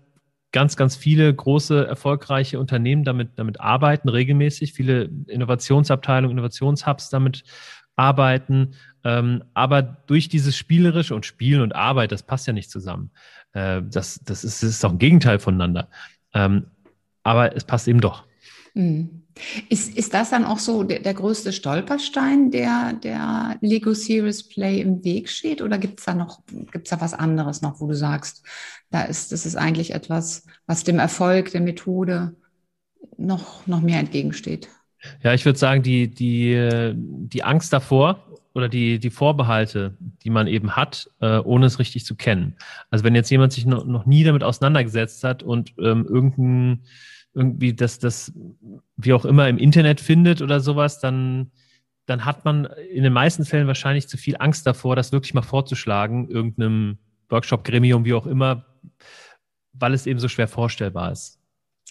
ganz, 0.52 0.76
ganz 0.76 0.96
viele 0.96 1.32
große, 1.32 1.86
erfolgreiche 1.86 2.60
Unternehmen 2.60 3.04
damit, 3.04 3.38
damit 3.38 3.60
arbeiten, 3.60 4.10
regelmäßig, 4.10 4.74
viele 4.74 5.10
Innovationsabteilungen, 5.28 6.38
Innovationshubs 6.38 7.10
damit 7.10 7.44
arbeiten. 7.96 8.72
Ähm, 9.04 9.44
aber 9.54 9.82
durch 9.82 10.30
dieses 10.30 10.58
Spielerische 10.58 11.16
und 11.16 11.26
Spielen 11.26 11.62
und 11.62 11.74
Arbeit, 11.74 12.12
das 12.12 12.24
passt 12.24 12.48
ja 12.48 12.54
nicht 12.54 12.70
zusammen. 12.70 13.12
Äh, 13.54 13.82
das, 13.84 14.20
das, 14.24 14.44
ist, 14.44 14.64
das 14.64 14.70
ist 14.70 14.86
auch 14.86 14.92
ein 14.92 15.00
Gegenteil 15.00 15.40
voneinander. 15.40 15.90
Ähm, 16.34 16.68
aber 17.24 17.56
es 17.56 17.64
passt 17.64 17.88
eben 17.88 18.02
doch. 18.02 18.26
Mhm. 18.74 19.24
Ist, 19.70 19.96
ist 19.98 20.14
das 20.14 20.32
dann 20.32 20.44
auch 20.44 20.60
so 20.60 20.84
der, 20.84 21.00
der 21.00 21.14
größte 21.14 21.54
Stolperstein, 21.54 22.52
der 22.52 22.94
der 22.94 23.58
Lego 23.62 23.94
Series 23.94 24.48
Play 24.48 24.82
im 24.82 25.04
Weg 25.04 25.30
steht? 25.30 25.62
Oder 25.62 25.78
gibt 25.78 26.00
es 26.00 26.06
da 26.06 26.14
noch, 26.14 26.42
gibt's 26.72 26.90
da 26.90 27.00
was 27.00 27.14
anderes 27.14 27.62
noch, 27.62 27.80
wo 27.80 27.88
du 27.88 27.96
sagst, 27.96 28.44
da 28.90 29.04
ist, 29.04 29.32
das 29.32 29.46
ist 29.46 29.56
eigentlich 29.56 29.94
etwas, 29.94 30.46
was 30.66 30.84
dem 30.84 31.00
Erfolg 31.00 31.52
der 31.52 31.62
Methode 31.62 32.36
noch, 33.18 33.66
noch 33.66 33.82
mehr 33.82 34.00
entgegensteht? 34.00 34.68
Ja, 35.24 35.34
ich 35.34 35.46
würde 35.46 35.58
sagen, 35.58 35.82
die, 35.84 36.10
die, 36.10 36.92
die 36.96 37.44
Angst 37.44 37.72
davor 37.72 38.26
oder 38.54 38.70
die, 38.70 39.00
die 39.00 39.10
Vorbehalte, 39.10 39.96
die 40.24 40.30
man 40.30 40.48
eben 40.48 40.76
hat, 40.76 41.10
äh, 41.22 41.38
ohne 41.38 41.68
es 41.68 41.80
richtig 41.80 42.06
zu 42.06 42.16
kennen. 42.16 42.56
Also 42.90 43.06
wenn 43.06 43.16
jetzt 43.16 43.30
jemand 43.30 43.54
sich 43.54 43.66
noch, 43.66 43.86
noch 43.86 44.06
nie 44.06 44.24
damit 44.24 44.44
auseinandergesetzt 44.44 45.24
hat 45.24 45.44
und 45.44 45.74
ähm, 45.78 46.06
irgendein 46.08 46.84
irgendwie 47.34 47.74
das, 47.74 48.00
das, 48.00 48.34
wie 48.98 49.14
auch 49.14 49.26
immer 49.26 49.48
im 49.48 49.58
Internet 49.58 50.02
findet 50.02 50.42
oder 50.42 50.60
sowas, 50.60 51.00
dann, 51.00 51.52
dann 52.06 52.26
hat 52.26 52.44
man 52.44 52.66
in 52.92 53.04
den 53.04 53.14
meisten 53.14 53.46
Fällen 53.46 53.68
wahrscheinlich 53.68 54.08
zu 54.08 54.18
viel 54.18 54.36
Angst 54.40 54.66
davor, 54.66 54.96
das 54.96 55.12
wirklich 55.12 55.34
mal 55.34 55.42
vorzuschlagen, 55.42 56.30
irgendeinem 56.30 56.98
Workshop-Gremium, 57.30 58.04
wie 58.06 58.14
auch 58.14 58.26
immer, 58.26 58.66
weil 59.74 59.94
es 59.94 60.08
eben 60.08 60.20
so 60.20 60.28
schwer 60.28 60.48
vorstellbar 60.48 61.12
ist. 61.12 61.39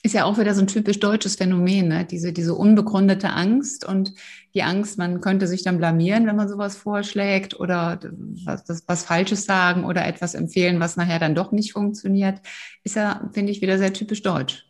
Ist 0.02 0.14
ja 0.14 0.24
auch 0.24 0.38
wieder 0.38 0.54
so 0.54 0.60
ein 0.60 0.68
typisch 0.68 1.00
deutsches 1.00 1.36
Phänomen, 1.36 1.88
ne? 1.88 2.04
diese, 2.04 2.32
diese 2.32 2.54
unbegründete 2.54 3.30
Angst 3.30 3.84
und 3.84 4.14
die 4.54 4.62
Angst, 4.62 4.96
man 4.96 5.20
könnte 5.20 5.48
sich 5.48 5.64
dann 5.64 5.78
blamieren, 5.78 6.26
wenn 6.26 6.36
man 6.36 6.48
sowas 6.48 6.76
vorschlägt 6.76 7.58
oder 7.58 7.98
was, 8.44 8.84
was 8.86 9.04
Falsches 9.04 9.44
sagen 9.44 9.84
oder 9.84 10.06
etwas 10.06 10.34
empfehlen, 10.34 10.78
was 10.78 10.96
nachher 10.96 11.18
dann 11.18 11.34
doch 11.34 11.50
nicht 11.50 11.72
funktioniert, 11.72 12.40
ist 12.84 12.94
ja, 12.94 13.28
finde 13.32 13.50
ich, 13.50 13.60
wieder 13.60 13.76
sehr 13.76 13.92
typisch 13.92 14.22
deutsch. 14.22 14.64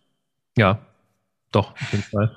Ja, 0.57 0.81
doch, 1.53 1.73
auf 1.73 1.93
jeden 1.93 2.05
Fall. 2.05 2.35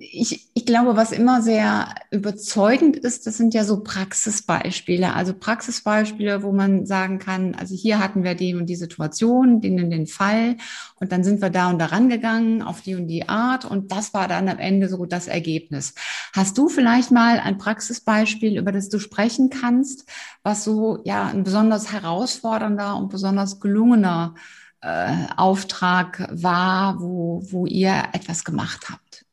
Ich, 0.00 0.48
ich 0.54 0.66
glaube, 0.66 0.96
was 0.96 1.12
immer 1.12 1.42
sehr 1.42 1.94
überzeugend 2.10 2.96
ist, 2.96 3.26
das 3.26 3.36
sind 3.36 3.54
ja 3.54 3.64
so 3.64 3.82
Praxisbeispiele. 3.82 5.14
Also 5.14 5.34
Praxisbeispiele, 5.34 6.42
wo 6.42 6.52
man 6.52 6.86
sagen 6.86 7.18
kann, 7.18 7.54
also 7.54 7.74
hier 7.74 7.98
hatten 7.98 8.24
wir 8.24 8.34
die 8.34 8.54
und 8.54 8.66
die 8.66 8.76
Situation, 8.76 9.60
den 9.60 9.82
und 9.82 9.90
den 9.90 10.06
Fall 10.06 10.56
und 10.96 11.12
dann 11.12 11.24
sind 11.24 11.42
wir 11.42 11.50
da 11.50 11.70
und 11.70 11.78
daran 11.78 12.08
gegangen 12.08 12.62
auf 12.62 12.80
die 12.82 12.94
und 12.94 13.06
die 13.08 13.28
Art 13.28 13.64
und 13.64 13.92
das 13.92 14.14
war 14.14 14.28
dann 14.28 14.48
am 14.48 14.58
Ende 14.58 14.88
so 14.88 15.04
das 15.06 15.26
Ergebnis. 15.26 15.94
Hast 16.32 16.56
du 16.58 16.68
vielleicht 16.68 17.10
mal 17.10 17.40
ein 17.40 17.58
Praxisbeispiel, 17.58 18.58
über 18.58 18.72
das 18.72 18.88
du 18.88 18.98
sprechen 18.98 19.50
kannst, 19.50 20.08
was 20.42 20.64
so 20.64 21.00
ja 21.04 21.26
ein 21.26 21.44
besonders 21.44 21.92
herausfordernder 21.92 22.96
und 22.96 23.08
besonders 23.10 23.60
gelungener 23.60 24.34
äh, 24.80 25.26
Auftrag 25.36 26.28
war, 26.30 27.00
wo, 27.00 27.42
wo 27.50 27.66
ihr 27.66 28.04
etwas 28.12 28.44
gemacht 28.44 28.90
habt? 28.90 29.27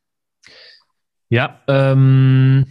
Ja, 1.35 1.59
ähm, 1.67 2.65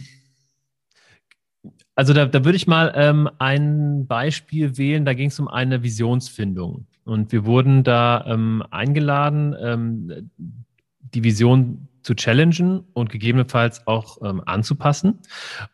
also 1.93 2.13
da, 2.13 2.25
da 2.25 2.43
würde 2.43 2.55
ich 2.55 2.65
mal 2.65 2.91
ähm, 2.95 3.29
ein 3.37 4.07
Beispiel 4.07 4.79
wählen, 4.79 5.05
da 5.05 5.13
ging 5.13 5.27
es 5.27 5.39
um 5.39 5.47
eine 5.47 5.83
Visionsfindung. 5.83 6.87
Und 7.03 7.31
wir 7.31 7.45
wurden 7.45 7.83
da 7.83 8.25
ähm, 8.25 8.63
eingeladen, 8.71 9.55
ähm, 9.61 10.31
die 11.13 11.23
Vision 11.23 11.87
zu 12.05 12.13
challengen 12.13 12.83
und 12.93 13.09
gegebenenfalls 13.09 13.87
auch 13.87 14.19
ähm, 14.23 14.43
anzupassen. 14.45 15.21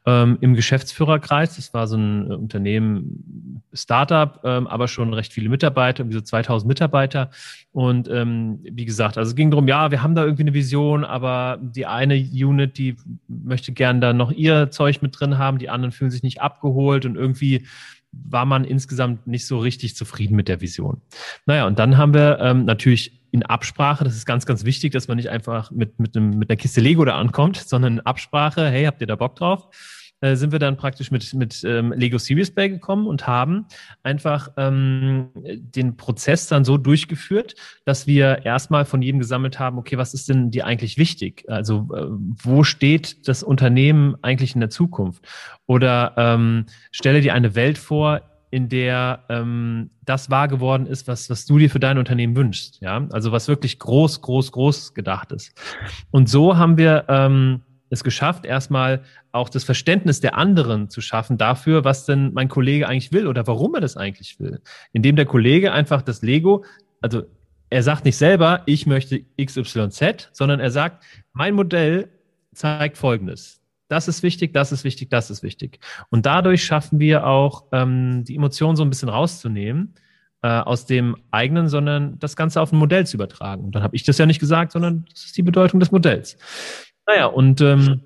Ähm, 0.06 0.38
Im 0.40 0.56
Geschäftsführerkreis, 0.56 1.58
das 1.58 1.74
war 1.74 1.88
so 1.88 1.98
ein 1.98 2.32
äh, 2.32 2.36
Unternehmen, 2.36 3.62
Startup, 3.74 4.40
ähm, 4.46 4.66
aber 4.68 4.88
schon 4.88 5.14
recht 5.14 5.34
viele 5.34 5.50
Mitarbeiter, 5.50 6.00
irgendwie 6.00 6.20
so 6.20 6.22
2000 6.22 6.70
Mitarbeiter. 6.70 7.32
Und 7.74 8.08
ähm, 8.08 8.60
wie 8.64 8.86
gesagt, 8.86 9.18
also 9.18 9.30
es 9.30 9.36
ging 9.36 9.52
darum, 9.52 9.68
ja, 9.68 9.92
wir 9.92 10.04
haben 10.04 10.16
da 10.16 10.24
irgendwie 10.24 10.44
eine 10.44 10.54
Vision, 10.54 11.04
aber 11.04 11.60
die 11.62 11.86
eine 11.86 12.16
Unit, 12.16 12.78
die 12.78 12.96
möchte 13.28 13.74
gern 13.74 14.00
da 14.00 14.14
noch 14.14 14.32
ihr 14.32 14.72
Zeug 14.72 15.02
mit 15.02 15.20
drin 15.20 15.38
haben, 15.38 15.58
die 15.58 15.70
anderen 15.70 15.92
fühlen 15.92 16.12
sich 16.12 16.24
nicht 16.24 16.42
abgeholt 16.42 17.06
und 17.06 17.18
irgendwie 17.18 17.68
war 18.14 18.46
man 18.46 18.64
insgesamt 18.64 19.28
nicht 19.28 19.46
so 19.46 19.60
richtig 19.60 19.98
zufrieden 19.98 20.36
mit 20.36 20.48
der 20.48 20.62
Vision. 20.62 21.02
Naja, 21.46 21.68
und 21.68 21.78
dann 21.78 21.98
haben 21.98 22.14
wir 22.14 22.40
ähm, 22.40 22.64
natürlich 22.64 23.21
in 23.32 23.44
Absprache, 23.44 24.04
das 24.04 24.16
ist 24.16 24.26
ganz, 24.26 24.46
ganz 24.46 24.66
wichtig, 24.66 24.92
dass 24.92 25.08
man 25.08 25.18
nicht 25.18 25.30
einfach 25.30 25.72
mit, 25.72 26.00
mit, 26.00 26.16
einem, 26.16 26.32
mit 26.38 26.50
einer 26.50 26.58
Kiste 26.58 26.82
Lego 26.82 27.06
da 27.06 27.18
ankommt, 27.18 27.58
sondern 27.66 27.94
in 27.94 28.00
Absprache, 28.02 28.70
hey, 28.70 28.86
habt 28.86 29.02
ihr 29.02 29.08
da 29.08 29.16
Bock 29.16 29.36
drauf? 29.36 29.70
Äh, 30.22 30.36
sind 30.36 30.52
wir 30.52 30.60
dann 30.60 30.78
praktisch 30.78 31.10
mit, 31.10 31.34
mit 31.34 31.64
ähm, 31.64 31.94
Lego 31.94 32.20
Series 32.20 32.52
Play 32.52 32.70
gekommen 32.70 33.08
und 33.08 33.26
haben 33.26 33.66
einfach 34.04 34.50
ähm, 34.56 35.30
den 35.36 35.98
Prozess 35.98 36.48
dann 36.48 36.64
so 36.64 36.78
durchgeführt, 36.78 37.56
dass 37.86 38.06
wir 38.06 38.46
erstmal 38.46 38.86
von 38.86 39.02
jedem 39.02 39.20
gesammelt 39.20 39.58
haben, 39.58 39.80
okay, 39.80 39.98
was 39.98 40.14
ist 40.14 40.30
denn 40.30 40.52
dir 40.52 40.68
eigentlich 40.68 40.98
wichtig? 40.98 41.46
Also 41.48 41.90
äh, 41.96 42.06
wo 42.10 42.64
steht 42.64 43.28
das 43.28 43.42
Unternehmen 43.42 44.16
eigentlich 44.22 44.54
in 44.54 44.62
der 44.62 44.70
Zukunft? 44.70 45.28
Oder 45.66 46.14
ähm, 46.18 46.66
stelle 46.92 47.22
dir 47.22 47.34
eine 47.34 47.56
Welt 47.56 47.80
vor, 47.80 48.22
in 48.52 48.68
der 48.68 49.24
ähm, 49.30 49.90
das 50.06 50.30
wahr 50.30 50.50
geworden 50.50 50.86
ist, 50.86 51.08
was, 51.08 51.30
was 51.30 51.46
du 51.46 51.58
dir 51.58 51.70
für 51.70 51.80
dein 51.80 51.98
Unternehmen 51.98 52.36
wünschst. 52.36 52.82
Ja, 52.82 53.08
also 53.12 53.32
was 53.32 53.48
wirklich 53.48 53.80
groß, 53.80 54.22
groß, 54.22 54.52
groß 54.52 54.94
gedacht 54.94 55.32
ist. 55.32 55.54
Und 56.12 56.30
so 56.30 56.58
haben 56.58 56.78
wir 56.78 57.06
ähm, 57.08 57.62
es 57.90 58.04
geschafft, 58.04 58.46
erstmal 58.46 59.04
auch 59.32 59.48
das 59.48 59.64
Verständnis 59.64 60.20
der 60.20 60.38
anderen 60.38 60.90
zu 60.90 61.00
schaffen 61.00 61.38
dafür, 61.38 61.86
was 61.86 62.06
denn 62.06 62.34
mein 62.34 62.50
Kollege 62.50 62.88
eigentlich 62.88 63.14
will 63.14 63.26
oder 63.26 63.48
warum 63.48 63.74
er 63.74 63.82
das 63.82 63.96
eigentlich 63.96 64.40
will. 64.40 64.62
Indem 64.92 65.16
der 65.16 65.26
Kollege 65.26 65.72
einfach 65.72 66.02
das 66.02 66.22
Lego, 66.22 66.66
also 67.00 67.24
er 67.70 67.84
sagt 67.84 68.04
nicht 68.04 68.18
selber, 68.18 68.64
ich 68.66 68.86
möchte 68.86 69.24
XYZ, 69.42 70.30
sondern 70.34 70.60
er 70.60 70.72
sagt, 70.72 71.04
mein 71.32 71.54
Modell 71.56 72.10
zeigt 72.54 72.98
Folgendes 72.98 73.61
das 73.92 74.08
ist 74.08 74.24
wichtig, 74.24 74.54
das 74.54 74.72
ist 74.72 74.86
wichtig, 74.86 75.10
das 75.10 75.30
ist 75.30 75.44
wichtig. 75.44 75.80
Und 76.10 76.26
dadurch 76.26 76.64
schaffen 76.64 77.00
wir 77.00 77.28
auch, 77.28 77.66
ähm, 77.74 78.24
die 78.24 78.36
Emotionen 78.36 78.78
so 78.78 78.84
ein 78.84 78.90
bisschen 78.90 79.10
rauszunehmen 79.10 79.96
äh, 80.42 80.48
aus 80.48 80.86
dem 80.86 81.18
eigenen, 81.30 81.68
sondern 81.68 82.18
das 82.18 82.38
Ganze 82.38 82.62
auf 82.62 82.72
ein 82.72 82.80
Modell 82.80 83.06
zu 83.06 83.18
übertragen. 83.18 83.66
Und 83.66 83.76
dann 83.76 83.84
habe 83.84 83.96
ich 83.96 84.04
das 84.04 84.18
ja 84.18 84.26
nicht 84.26 84.40
gesagt, 84.40 84.72
sondern 84.72 85.06
das 85.12 85.26
ist 85.26 85.38
die 85.38 85.44
Bedeutung 85.44 85.82
des 85.82 85.92
Modells. 85.92 86.38
Naja, 87.06 87.26
und 87.26 87.60
ähm, 87.60 88.02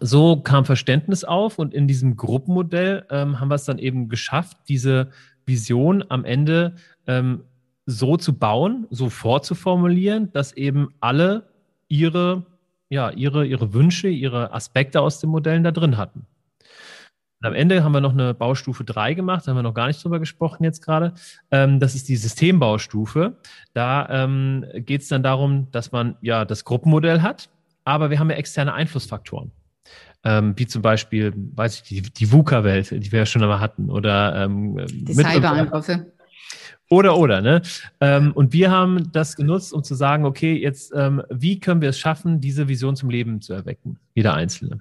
so 0.00 0.36
kam 0.36 0.64
Verständnis 0.64 1.24
auf 1.24 1.58
und 1.58 1.74
in 1.74 1.88
diesem 1.88 2.16
Gruppenmodell 2.16 3.04
ähm, 3.10 3.40
haben 3.40 3.48
wir 3.48 3.56
es 3.56 3.64
dann 3.64 3.78
eben 3.78 4.08
geschafft, 4.08 4.56
diese 4.68 5.10
Vision 5.46 6.04
am 6.08 6.24
Ende 6.24 6.76
ähm, 7.08 7.42
so 7.86 8.16
zu 8.16 8.38
bauen, 8.38 8.86
so 8.90 9.10
vorzuformulieren, 9.10 10.30
dass 10.30 10.52
eben 10.52 10.90
alle 11.00 11.48
ihre 11.88 12.46
ja, 12.88 13.10
ihre, 13.10 13.46
ihre 13.46 13.72
Wünsche, 13.74 14.08
ihre 14.08 14.52
Aspekte 14.52 15.00
aus 15.00 15.20
den 15.20 15.30
Modellen 15.30 15.64
da 15.64 15.70
drin 15.70 15.96
hatten. 15.96 16.26
Und 17.40 17.46
am 17.46 17.54
Ende 17.54 17.84
haben 17.84 17.92
wir 17.92 18.00
noch 18.00 18.12
eine 18.12 18.34
Baustufe 18.34 18.82
3 18.82 19.14
gemacht, 19.14 19.46
da 19.46 19.50
haben 19.50 19.58
wir 19.58 19.62
noch 19.62 19.74
gar 19.74 19.86
nicht 19.86 20.02
drüber 20.02 20.18
gesprochen 20.18 20.64
jetzt 20.64 20.84
gerade. 20.84 21.14
Ähm, 21.50 21.78
das 21.78 21.94
ist 21.94 22.08
die 22.08 22.16
Systembaustufe. 22.16 23.36
Da 23.74 24.08
ähm, 24.10 24.64
geht 24.74 25.02
es 25.02 25.08
dann 25.08 25.22
darum, 25.22 25.70
dass 25.70 25.92
man 25.92 26.16
ja 26.20 26.44
das 26.44 26.64
Gruppenmodell 26.64 27.22
hat, 27.22 27.48
aber 27.84 28.10
wir 28.10 28.18
haben 28.18 28.30
ja 28.30 28.36
externe 28.36 28.74
Einflussfaktoren. 28.74 29.52
Ähm, 30.24 30.54
wie 30.56 30.66
zum 30.66 30.82
Beispiel, 30.82 31.32
weiß 31.36 31.76
ich, 31.76 31.82
die, 31.84 32.02
die 32.02 32.32
VUCA-Welt, 32.32 32.90
die 32.90 33.12
wir 33.12 33.20
ja 33.20 33.26
schon 33.26 33.42
einmal 33.42 33.60
hatten, 33.60 33.88
oder 33.88 34.44
ähm, 34.44 34.84
die 34.88 35.14
Cyberangriffe. 35.14 36.12
Oder, 36.90 37.18
oder, 37.18 37.42
ne? 37.42 37.60
Ähm, 38.00 38.32
und 38.32 38.54
wir 38.54 38.70
haben 38.70 39.12
das 39.12 39.36
genutzt, 39.36 39.74
um 39.74 39.84
zu 39.84 39.94
sagen, 39.94 40.24
okay, 40.24 40.54
jetzt, 40.56 40.92
ähm, 40.96 41.22
wie 41.28 41.60
können 41.60 41.82
wir 41.82 41.90
es 41.90 41.98
schaffen, 41.98 42.40
diese 42.40 42.66
Vision 42.68 42.96
zum 42.96 43.10
Leben 43.10 43.42
zu 43.42 43.52
erwecken? 43.52 43.98
Jeder 44.14 44.32
Einzelne. 44.32 44.80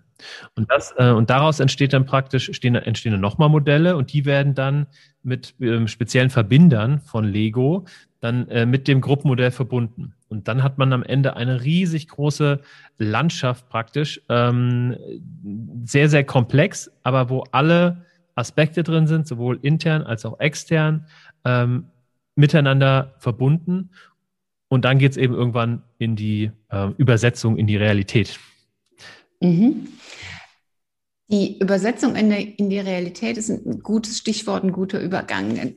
Und 0.56 0.72
das, 0.72 0.94
äh, 0.98 1.12
und 1.12 1.30
daraus 1.30 1.60
entsteht 1.60 1.92
dann 1.92 2.06
praktisch, 2.06 2.50
stehen, 2.54 2.76
entstehen 2.76 3.12
dann 3.12 3.22
nochmal 3.22 3.50
Modelle 3.50 3.98
und 3.98 4.14
die 4.14 4.26
werden 4.26 4.56
dann 4.56 4.88
mit 5.22 5.54
ähm, 5.60 5.88
speziellen 5.90 6.30
Verbindern 6.30 7.02
von 7.02 7.26
Lego 7.26 7.86
dann 8.22 8.48
äh, 8.48 8.66
mit 8.66 8.88
dem 8.88 9.02
Gruppenmodell 9.02 9.52
verbunden. 9.52 10.14
Und 10.30 10.48
dann 10.48 10.64
hat 10.64 10.78
man 10.78 10.94
am 10.94 11.04
Ende 11.04 11.36
eine 11.36 11.64
riesig 11.64 12.08
große 12.08 12.60
Landschaft 12.98 13.70
praktisch, 13.70 14.22
ähm, 14.30 14.96
sehr, 15.84 16.10
sehr 16.10 16.24
komplex, 16.24 16.90
aber 17.04 17.30
wo 17.30 17.44
alle 17.52 18.06
Aspekte 18.36 18.84
drin 18.84 19.08
sind, 19.08 19.28
sowohl 19.28 19.60
intern 19.62 20.04
als 20.04 20.26
auch 20.26 20.40
extern, 20.40 21.06
ähm, 21.46 21.86
miteinander 22.38 23.16
verbunden. 23.20 23.92
Und 24.70 24.86
dann 24.86 25.00
geht 25.00 25.12
es 25.12 25.18
eben 25.18 25.34
irgendwann 25.34 25.84
in 25.98 26.16
die 26.16 26.52
äh, 26.70 26.90
Übersetzung 26.98 27.58
in 27.58 27.68
die 27.68 27.78
Realität. 27.78 28.40
Mhm. 29.42 29.88
Die 31.30 31.60
Übersetzung 31.60 32.16
in, 32.16 32.30
der, 32.30 32.58
in, 32.58 32.70
die 32.70 32.80
Realität 32.80 33.38
ist 33.38 33.50
ein 33.50 33.82
gutes 33.82 34.18
Stichwort, 34.18 34.64
ein 34.64 34.72
guter 34.72 35.02
Übergang. 35.02 35.76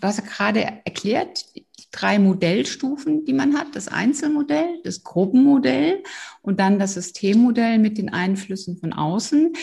Hast 0.00 0.18
ja 0.18 0.24
gerade 0.24 0.60
erklärt, 0.84 1.56
die 1.56 1.66
drei 1.90 2.20
Modellstufen, 2.20 3.24
die 3.24 3.32
man 3.32 3.56
hat, 3.58 3.74
das 3.74 3.88
Einzelmodell, 3.88 4.80
das 4.84 5.02
Gruppenmodell 5.02 6.02
und 6.42 6.60
dann 6.60 6.78
das 6.78 6.94
Systemmodell 6.94 7.78
mit 7.78 7.98
den 7.98 8.12
Einflüssen 8.12 8.76
von 8.76 8.92
außen. 8.92 9.54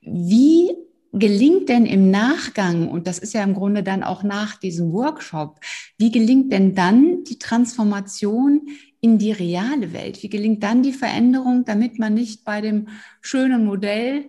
Wie 0.00 0.72
gelingt 1.12 1.68
denn 1.68 1.86
im 1.86 2.10
Nachgang, 2.10 2.88
und 2.88 3.06
das 3.06 3.18
ist 3.18 3.34
ja 3.34 3.42
im 3.42 3.54
Grunde 3.54 3.82
dann 3.82 4.02
auch 4.02 4.22
nach 4.22 4.56
diesem 4.56 4.92
Workshop, 4.92 5.60
wie 5.98 6.10
gelingt 6.10 6.52
denn 6.52 6.74
dann 6.74 7.24
die 7.24 7.38
Transformation 7.38 8.62
in 9.00 9.18
die 9.18 9.32
reale 9.32 9.92
Welt? 9.92 10.22
Wie 10.22 10.28
gelingt 10.28 10.62
dann 10.62 10.82
die 10.82 10.92
Veränderung, 10.92 11.64
damit 11.64 11.98
man 11.98 12.14
nicht 12.14 12.44
bei 12.44 12.60
dem 12.60 12.88
schönen 13.20 13.64
Modell 13.64 14.28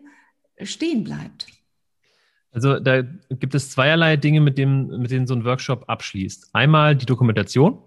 stehen 0.61 1.03
bleibt? 1.03 1.47
Also 2.53 2.79
da 2.79 3.01
gibt 3.29 3.55
es 3.55 3.69
zweierlei 3.69 4.17
Dinge, 4.17 4.41
mit, 4.41 4.57
dem, 4.57 4.87
mit 4.87 5.11
denen 5.11 5.27
so 5.27 5.33
ein 5.33 5.45
Workshop 5.45 5.85
abschließt. 5.87 6.49
Einmal 6.53 6.95
die 6.95 7.05
Dokumentation. 7.05 7.79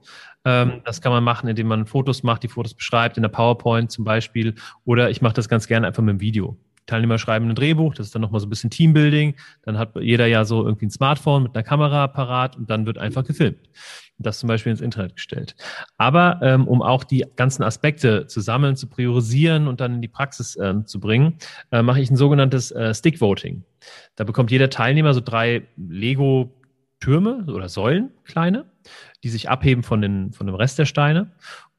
Ähm, 0.46 0.80
das 0.84 1.02
kann 1.02 1.12
man 1.12 1.22
machen, 1.22 1.48
indem 1.48 1.66
man 1.66 1.86
Fotos 1.86 2.22
macht, 2.22 2.42
die 2.42 2.48
Fotos 2.48 2.74
beschreibt, 2.74 3.16
in 3.18 3.22
der 3.22 3.28
PowerPoint 3.28 3.90
zum 3.90 4.04
Beispiel. 4.04 4.54
Oder 4.84 5.10
ich 5.10 5.20
mache 5.20 5.34
das 5.34 5.48
ganz 5.48 5.66
gerne 5.66 5.86
einfach 5.86 6.02
mit 6.02 6.14
dem 6.14 6.20
Video. 6.20 6.56
Teilnehmer 6.87 7.19
schreiben 7.19 7.49
ein 7.49 7.55
Drehbuch, 7.55 7.95
das 7.95 8.07
ist 8.07 8.14
dann 8.14 8.23
nochmal 8.23 8.41
so 8.41 8.47
ein 8.47 8.50
bisschen 8.50 8.71
Teambuilding. 8.71 9.35
Dann 9.62 9.79
hat 9.79 9.95
jeder 9.97 10.26
ja 10.26 10.45
so 10.45 10.64
irgendwie 10.64 10.87
ein 10.87 10.91
Smartphone 10.91 11.45
mit 11.45 11.55
einer 11.55 11.62
Kamera 11.62 12.09
parat 12.09 12.57
und 12.57 12.69
dann 12.69 12.87
wird 12.87 12.99
einfach 12.99 13.25
gefilmt. 13.25 13.59
Das 14.19 14.38
zum 14.38 14.49
Beispiel 14.49 14.71
ins 14.71 14.81
Internet 14.81 15.17
gestellt. 15.17 15.57
Aber 15.99 16.38
ähm, 16.43 16.69
um 16.69 16.83
auch 16.83 17.03
die 17.03 17.25
ganzen 17.37 17.62
Aspekte 17.62 18.26
zu 18.26 18.41
sammeln, 18.41 18.76
zu 18.76 18.87
priorisieren 18.87 19.67
und 19.67 19.81
dann 19.81 19.95
in 19.95 20.03
die 20.03 20.09
Praxis 20.09 20.57
ähm, 20.61 20.87
zu 20.87 21.00
bringen, 21.00 21.38
äh, 21.73 21.83
mache 21.83 22.00
ich 22.00 22.11
ein 22.11 22.17
sogenanntes 22.17 22.71
äh, 22.71 22.95
Stick 22.95 23.21
Voting. 23.21 23.64
Da 24.14 24.25
bekommt 24.25 24.50
jeder 24.50 24.71
Teilnehmer 24.71 25.14
so 25.14 25.21
drei 25.21 25.67
Lego-Türme 25.76 27.45
oder 27.49 27.69
Säulen, 27.69 28.11
kleine, 28.25 28.67
die 29.25 29.31
sich 29.31 29.50
abheben 29.50 29.83
von, 29.83 30.00
den, 30.00 30.33
von 30.33 30.47
dem 30.47 30.55
Rest 30.55 30.79
der 30.79 30.87
Steine. 30.87 31.33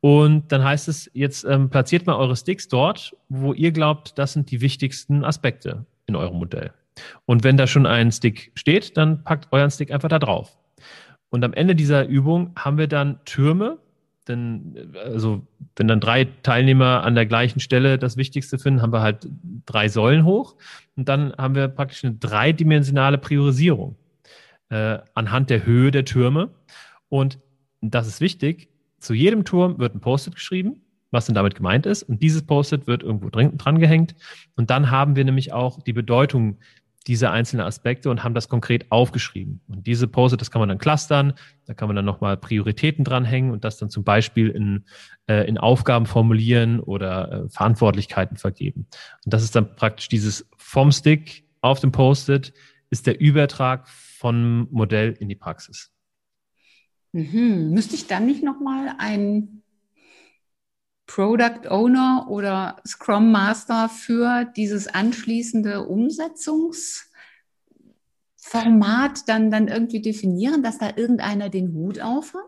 Und 0.06 0.52
dann 0.52 0.64
heißt 0.64 0.88
es, 0.88 1.10
jetzt 1.16 1.46
ähm, 1.46 1.72
platziert 1.72 2.06
mal 2.06 2.16
eure 2.16 2.36
Sticks 2.36 2.68
dort, 2.68 3.18
wo 3.28 3.54
ihr 3.54 3.72
glaubt, 3.72 4.20
das 4.20 4.34
sind 4.34 4.52
die 4.52 4.62
wichtigsten 4.62 5.24
Aspekte 5.24 5.88
in 6.06 6.16
eurem 6.16 6.38
Modell. 6.38 6.74
Und 7.26 7.44
wenn 7.44 7.58
da 7.58 7.66
schon 7.66 7.88
ein 7.88 8.12
Stick 8.12 8.52
steht, 8.54 8.98
dann 8.98 9.24
packt 9.24 9.52
euren 9.52 9.72
Stick 9.72 9.90
einfach 9.90 10.10
da 10.10 10.20
drauf. 10.20 10.60
Und 11.30 11.44
am 11.44 11.54
Ende 11.54 11.74
dieser 11.74 12.06
Übung 12.06 12.52
haben 12.56 12.78
wir 12.78 12.88
dann 12.88 13.18
Türme, 13.26 13.80
denn 14.28 14.94
also 14.94 15.42
wenn 15.76 15.88
dann 15.88 16.02
drei 16.02 16.26
Teilnehmer 16.44 17.02
an 17.02 17.16
der 17.16 17.26
gleichen 17.26 17.60
Stelle 17.60 17.98
das 17.98 18.16
Wichtigste 18.16 18.60
finden, 18.60 18.84
haben 18.84 18.94
wir 18.94 19.02
halt 19.02 19.28
drei 19.66 19.90
Säulen 19.90 20.24
hoch 20.24 20.56
und 20.96 21.10
dann 21.10 21.34
haben 21.36 21.56
wir 21.56 21.68
praktisch 21.68 22.04
eine 22.04 22.14
dreidimensionale 22.14 23.18
Priorisierung 23.18 23.96
äh, 24.70 25.00
anhand 25.16 25.50
der 25.50 25.66
Höhe 25.66 25.90
der 25.90 26.06
Türme. 26.06 26.52
Und 27.10 27.40
das 27.82 28.06
ist 28.06 28.22
wichtig, 28.22 28.70
zu 29.06 29.14
jedem 29.14 29.46
Turm 29.46 29.80
wird 29.80 29.96
ein 29.96 30.02
Post-it 30.02 30.36
geschrieben, 30.36 30.82
was 31.12 31.26
denn 31.26 31.36
damit 31.36 31.56
gemeint 31.56 31.86
ist. 31.86 32.04
Und 32.04 32.22
dieses 32.22 32.44
Post-it 32.44 32.88
wird 32.88 33.04
irgendwo 33.04 33.30
drin, 33.30 33.58
dran 33.58 33.80
gehängt. 33.80 34.16
Und 34.56 34.70
dann 34.70 34.92
haben 34.92 35.16
wir 35.16 35.24
nämlich 35.24 35.54
auch 35.54 35.82
die 35.82 35.94
Bedeutung 35.94 36.58
dieser 37.08 37.32
einzelnen 37.32 37.66
Aspekte 37.66 38.10
und 38.10 38.24
haben 38.24 38.34
das 38.34 38.50
konkret 38.50 38.92
aufgeschrieben. 38.92 39.62
Und 39.68 39.86
diese 39.86 40.08
Post-it, 40.08 40.42
das 40.42 40.50
kann 40.50 40.60
man 40.60 40.70
dann 40.70 40.80
clustern, 40.80 41.34
da 41.68 41.76
kann 41.76 41.88
man 41.88 41.96
dann 41.96 42.06
nochmal 42.06 42.36
Prioritäten 42.36 43.06
dranhängen 43.06 43.52
und 43.52 43.64
das 43.64 43.78
dann 43.78 43.92
zum 43.92 44.04
Beispiel 44.04 44.50
in, 44.50 44.86
äh, 45.28 45.48
in 45.48 45.60
Aufgaben 45.60 46.08
formulieren 46.08 46.80
oder 46.80 47.32
äh, 47.46 47.50
Verantwortlichkeiten 47.50 48.38
vergeben. 48.38 48.88
Und 49.24 49.34
das 49.34 49.44
ist 49.44 49.56
dann 49.56 49.76
praktisch 49.76 50.10
dieses 50.10 50.50
vom 50.58 50.92
Stick 50.92 51.44
auf 51.62 51.80
dem 51.80 51.92
Post-it 51.92 52.54
ist 52.90 53.06
der 53.06 53.20
Übertrag 53.20 53.88
von 53.88 54.68
Modell 54.72 55.16
in 55.20 55.30
die 55.30 55.36
Praxis. 55.36 55.95
Mhm. 57.16 57.72
Müsste 57.72 57.96
ich 57.96 58.08
dann 58.08 58.26
nicht 58.26 58.44
nochmal 58.44 58.94
ein 58.98 59.62
Product 61.08 61.70
Owner 61.70 62.26
oder 62.30 62.76
Scrum 62.86 63.32
Master 63.32 63.88
für 63.88 64.44
dieses 64.58 64.88
anschließende 64.88 65.86
Umsetzungsformat 65.88 67.08
dann, 69.28 69.50
dann 69.50 69.70
irgendwie 69.70 70.02
definieren, 70.02 70.62
dass 70.62 70.78
da 70.78 70.90
irgendeiner 70.98 71.48
den 71.48 71.74
Hut 71.74 72.02
aufhat? 72.02 72.42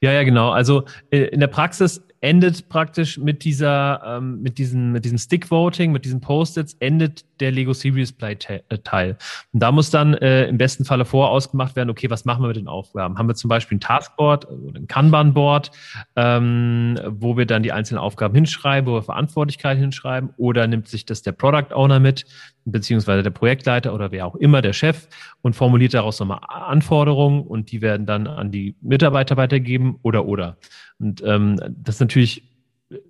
Ja, 0.00 0.10
ja, 0.10 0.24
genau. 0.24 0.50
Also 0.50 0.86
äh, 1.10 1.26
in 1.26 1.38
der 1.38 1.46
Praxis 1.46 2.02
endet 2.24 2.70
praktisch 2.70 3.18
mit 3.18 3.44
dieser, 3.44 4.02
ähm, 4.06 4.40
mit 4.40 4.56
diesem, 4.56 4.92
mit 4.92 5.04
diesem 5.04 5.18
Stick-Voting, 5.18 5.92
mit 5.92 6.06
diesen 6.06 6.22
Post-its, 6.22 6.74
endet 6.80 7.22
der 7.38 7.50
Lego 7.50 7.74
Series 7.74 8.12
Play-Teil. 8.12 8.62
Äh, 8.70 9.14
Und 9.52 9.60
da 9.62 9.70
muss 9.70 9.90
dann 9.90 10.14
äh, 10.14 10.46
im 10.46 10.56
besten 10.56 10.86
Falle 10.86 11.04
vorausgemacht 11.04 11.76
werden, 11.76 11.90
okay, 11.90 12.08
was 12.08 12.24
machen 12.24 12.42
wir 12.42 12.48
mit 12.48 12.56
den 12.56 12.68
Aufgaben? 12.68 13.18
Haben 13.18 13.28
wir 13.28 13.34
zum 13.34 13.48
Beispiel 13.48 13.76
ein 13.76 13.80
Taskboard 13.80 14.48
oder 14.48 14.80
ein 14.80 14.86
Kanban-Board, 14.86 15.70
ähm, 16.16 16.98
wo 17.08 17.36
wir 17.36 17.44
dann 17.44 17.62
die 17.62 17.72
einzelnen 17.72 17.98
Aufgaben 17.98 18.34
hinschreiben, 18.34 18.90
wo 18.90 18.96
wir 18.96 19.02
Verantwortlichkeit 19.02 19.76
hinschreiben, 19.76 20.30
oder 20.38 20.66
nimmt 20.66 20.88
sich 20.88 21.04
das 21.04 21.20
der 21.20 21.32
Product 21.32 21.74
Owner 21.74 22.00
mit, 22.00 22.24
beziehungsweise 22.64 23.22
der 23.22 23.30
Projektleiter 23.30 23.92
oder 23.92 24.12
wer 24.12 24.24
auch 24.24 24.36
immer, 24.36 24.62
der 24.62 24.72
Chef, 24.72 25.08
und 25.42 25.54
formuliert 25.54 25.92
daraus 25.92 26.18
nochmal 26.20 26.40
Anforderungen 26.48 27.42
und 27.42 27.70
die 27.70 27.82
werden 27.82 28.06
dann 28.06 28.26
an 28.26 28.50
die 28.50 28.76
Mitarbeiter 28.80 29.36
weitergegeben 29.36 29.98
oder 30.00 30.24
oder. 30.24 30.56
Und 31.04 31.22
ähm, 31.22 31.60
das 31.68 31.96
ist 31.96 32.00
natürlich 32.00 32.42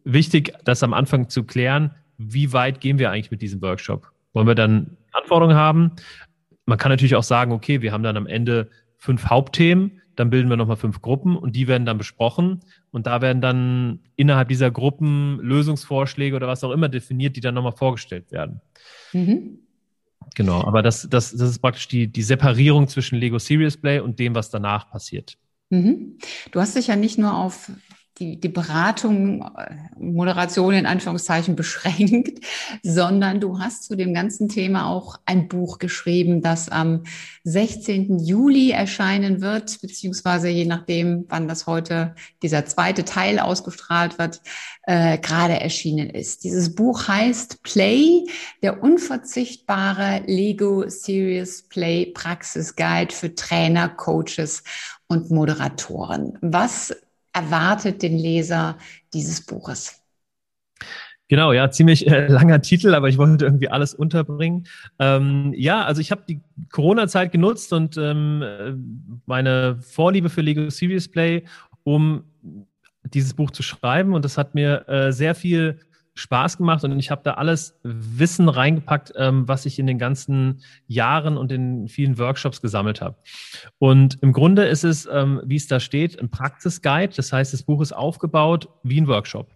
wichtig, 0.03 0.53
das 0.65 0.83
am 0.83 0.93
Anfang 0.93 1.29
zu 1.29 1.45
klären, 1.45 1.93
wie 2.19 2.53
weit 2.53 2.81
gehen 2.81 2.99
wir 2.99 3.13
eigentlich 3.13 3.31
mit 3.31 3.41
diesem 3.41 3.63
Workshop? 3.63 4.11
Wollen 4.33 4.49
wir 4.49 4.57
dann 4.57 4.97
Anforderungen 5.13 5.57
haben? 5.57 5.93
Man 6.67 6.77
kann 6.77 6.91
natürlich 6.91 7.15
auch 7.15 7.23
sagen, 7.23 7.53
okay, 7.53 7.83
wir 7.83 7.93
haben 7.93 8.03
dann 8.03 8.17
am 8.17 8.27
Ende 8.27 8.69
fünf 8.99 9.27
Hauptthemen, 9.27 10.01
dann 10.17 10.31
bilden 10.31 10.49
wir 10.51 10.57
nochmal 10.57 10.77
fünf 10.77 11.03
Gruppen 11.03 11.37
und 11.37 11.55
die 11.55 11.69
werden 11.69 11.87
dann 11.87 11.99
besprochen 11.99 12.61
und 12.91 13.07
da 13.07 13.21
werden 13.23 13.41
dann 13.41 14.01
innerhalb 14.17 14.49
dieser 14.49 14.73
Gruppen 14.73 15.39
Lösungsvorschläge 15.41 16.35
oder 16.35 16.49
was 16.49 16.65
auch 16.65 16.73
immer 16.73 16.89
definiert, 16.89 17.37
die 17.37 17.41
dann 17.41 17.55
nochmal 17.55 17.73
vorgestellt 17.73 18.33
werden. 18.33 18.61
Mhm. 19.13 19.59
Genau, 20.35 20.65
aber 20.65 20.83
das, 20.83 21.09
das, 21.09 21.31
das 21.31 21.51
ist 21.51 21.59
praktisch 21.61 21.87
die, 21.87 22.09
die 22.09 22.23
Separierung 22.23 22.89
zwischen 22.89 23.19
Lego 23.19 23.39
Serious 23.39 23.77
Play 23.77 24.01
und 24.01 24.19
dem, 24.19 24.35
was 24.35 24.51
danach 24.51 24.91
passiert. 24.91 25.37
Mhm. 25.75 26.19
Du 26.53 26.61
hast 26.61 26.77
dich 26.77 26.87
ja 26.87 26.97
nicht 26.97 27.19
nur 27.19 27.35
auf 27.35 27.71
die, 28.19 28.41
die 28.41 28.49
Beratung, 28.49 29.43
äh, 29.57 29.75
Moderation 29.99 30.75
in 30.75 30.87
Anführungszeichen 30.87 31.57
beschränkt, 31.57 32.45
sondern 32.83 33.41
du 33.41 33.59
hast 33.59 33.85
zu 33.85 33.97
dem 33.97 34.15
ganzen 34.15 34.49
Thema 34.49 34.89
auch 34.89 35.17
ein 35.27 35.49
Buch 35.49 35.79
geschrieben, 35.79 36.41
das 36.41 36.69
am 36.69 37.03
16. 37.45 38.21
Juli 38.21 38.71
erscheinen 38.71 39.41
wird, 39.41 39.81
beziehungsweise 39.81 40.49
je 40.49 40.65
nachdem, 40.65 41.25
wann 41.29 41.49
das 41.49 41.67
heute 41.67 42.15
dieser 42.43 42.65
zweite 42.67 43.05
Teil 43.05 43.39
ausgestrahlt 43.39 44.19
wird, 44.19 44.41
äh, 44.85 45.19
gerade 45.19 45.61
erschienen 45.61 46.11
ist. 46.11 46.45
Dieses 46.45 46.75
Buch 46.75 47.09
heißt 47.09 47.63
Play, 47.63 48.27
der 48.63 48.83
unverzichtbare 48.83 50.23
Lego 50.27 50.89
Serious 50.89 51.63
Play 51.63 52.07
Praxis 52.07 52.77
Guide 52.77 53.13
für 53.13 53.35
Trainer, 53.35 53.89
Coaches 53.89 54.63
und 55.09 55.31
Moderatoren. 55.31 56.39
Was 56.41 56.95
erwartet 57.35 58.03
den 58.03 58.17
Leser 58.17 58.79
dieses 59.13 59.45
Buches? 59.45 60.01
Genau, 61.29 61.53
ja, 61.53 61.71
ziemlich 61.71 62.07
äh, 62.07 62.27
langer 62.27 62.61
Titel, 62.61 62.95
aber 62.95 63.09
ich 63.09 63.17
wollte 63.17 63.47
irgendwie 63.47 63.69
alles 63.69 63.95
unterbringen. 63.95 64.67
Ähm, 64.99 65.55
ja, 65.57 65.83
also 65.85 66.01
ich 66.01 66.11
habe 66.11 66.23
die 66.29 66.41
Corona-Zeit 66.71 67.33
genutzt 67.33 67.73
und 67.73 67.97
ähm, 67.97 68.43
äh, 68.43 68.75
meine 69.27 69.79
Vorliebe 69.81 70.29
für 70.29 70.43
Lego 70.43 70.69
Serious 70.69 71.09
Play, 71.09 71.45
um 71.83 72.25
dieses 73.05 73.35
Buch 73.35 73.51
zu 73.51 73.63
schreiben. 73.63 74.13
Und 74.13 74.25
das 74.25 74.37
hat 74.37 74.55
mir 74.55 74.87
äh, 74.89 75.13
sehr 75.13 75.35
viel 75.35 75.81
Spaß 76.15 76.59
gemacht 76.59 76.85
und 76.85 76.99
ich 76.99 77.11
habe 77.11 77.23
da 77.25 77.35
alles 77.35 77.79
Wissen 77.83 78.49
reingepackt, 78.49 79.13
ähm, 79.17 79.49
was 79.49 79.67
ich 79.67 79.79
in 79.79 79.87
den 79.87 79.99
ganzen 79.99 80.63
Jahren 80.87 81.37
und 81.37 81.51
in 81.51 81.89
vielen 81.89 82.19
Workshops 82.19 82.61
gesammelt 82.61 83.01
habe. 83.01 83.17
Und 83.79 84.23
im 84.23 84.33
Grunde 84.33 84.65
ist 84.65 84.85
es, 84.85 85.09
ähm, 85.11 85.43
wie 85.45 85.57
es 85.57 85.67
da 85.67 85.81
steht, 85.81 86.21
ein 86.21 86.31
Praxisguide. 86.31 87.15
Das 87.17 87.33
heißt, 87.33 87.53
das 87.53 87.65
Buch 87.65 87.81
ist 87.81 87.93
aufgebaut 87.93 88.69
wie 88.85 89.01
ein 89.01 89.09
Workshop. 89.09 89.51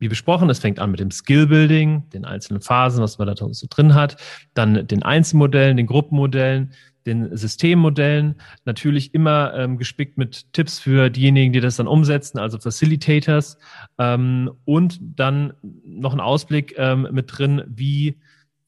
Wie 0.00 0.08
besprochen, 0.08 0.48
es 0.48 0.60
fängt 0.60 0.78
an 0.78 0.92
mit 0.92 1.00
dem 1.00 1.10
Skill-Building, 1.10 2.08
den 2.10 2.24
einzelnen 2.24 2.62
Phasen, 2.62 3.02
was 3.02 3.18
man 3.18 3.26
da 3.26 3.34
so 3.36 3.66
drin 3.68 3.94
hat, 3.94 4.16
dann 4.54 4.86
den 4.86 5.02
Einzelmodellen, 5.02 5.76
den 5.76 5.86
Gruppenmodellen, 5.86 6.72
den 7.08 7.36
Systemmodellen, 7.36 8.36
natürlich 8.64 9.14
immer 9.14 9.54
ähm, 9.54 9.78
gespickt 9.78 10.18
mit 10.18 10.52
Tipps 10.52 10.78
für 10.78 11.10
diejenigen, 11.10 11.52
die 11.52 11.60
das 11.60 11.76
dann 11.76 11.88
umsetzen, 11.88 12.38
also 12.38 12.58
Facilitators 12.58 13.58
ähm, 13.98 14.50
und 14.64 15.00
dann 15.00 15.54
noch 15.84 16.12
ein 16.12 16.20
Ausblick 16.20 16.74
ähm, 16.76 17.08
mit 17.10 17.36
drin, 17.36 17.64
wie 17.66 18.18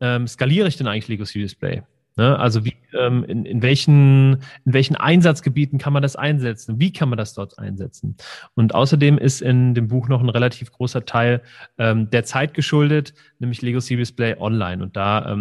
ähm, 0.00 0.26
skaliere 0.26 0.66
ich 0.66 0.76
denn 0.76 0.88
eigentlich 0.88 1.08
Lego 1.08 1.24
Serious 1.24 1.54
Play? 1.54 1.82
Ne? 2.16 2.38
Also 2.38 2.64
wie, 2.64 2.74
ähm, 2.98 3.24
in, 3.24 3.44
in, 3.44 3.62
welchen, 3.62 4.42
in 4.64 4.72
welchen 4.72 4.96
Einsatzgebieten 4.96 5.78
kann 5.78 5.92
man 5.92 6.02
das 6.02 6.16
einsetzen? 6.16 6.80
Wie 6.80 6.92
kann 6.92 7.08
man 7.08 7.16
das 7.16 7.34
dort 7.34 7.58
einsetzen? 7.58 8.16
Und 8.54 8.74
außerdem 8.74 9.16
ist 9.16 9.40
in 9.40 9.74
dem 9.74 9.88
Buch 9.88 10.08
noch 10.08 10.20
ein 10.20 10.28
relativ 10.28 10.72
großer 10.72 11.04
Teil 11.04 11.42
ähm, 11.78 12.10
der 12.10 12.24
Zeit 12.24 12.52
geschuldet, 12.54 13.14
nämlich 13.38 13.62
Lego 13.62 13.80
Serious 13.80 14.12
Play 14.12 14.36
Online. 14.38 14.82
Und 14.82 14.96
da 14.96 15.32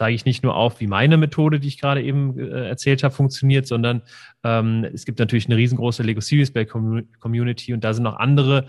zeige 0.00 0.14
ich 0.14 0.24
nicht 0.24 0.42
nur 0.42 0.56
auf, 0.56 0.80
wie 0.80 0.86
meine 0.86 1.18
Methode, 1.18 1.60
die 1.60 1.68
ich 1.68 1.78
gerade 1.78 2.02
eben 2.02 2.38
äh, 2.38 2.68
erzählt 2.68 3.02
habe, 3.02 3.14
funktioniert, 3.14 3.66
sondern 3.66 4.00
ähm, 4.42 4.86
es 4.94 5.04
gibt 5.04 5.18
natürlich 5.18 5.44
eine 5.44 5.58
riesengroße 5.58 6.02
Lego 6.02 6.22
Series 6.22 6.50
Play 6.50 6.64
Community 6.64 7.74
und 7.74 7.84
da 7.84 7.92
sind 7.92 8.04
noch 8.04 8.18
andere 8.18 8.68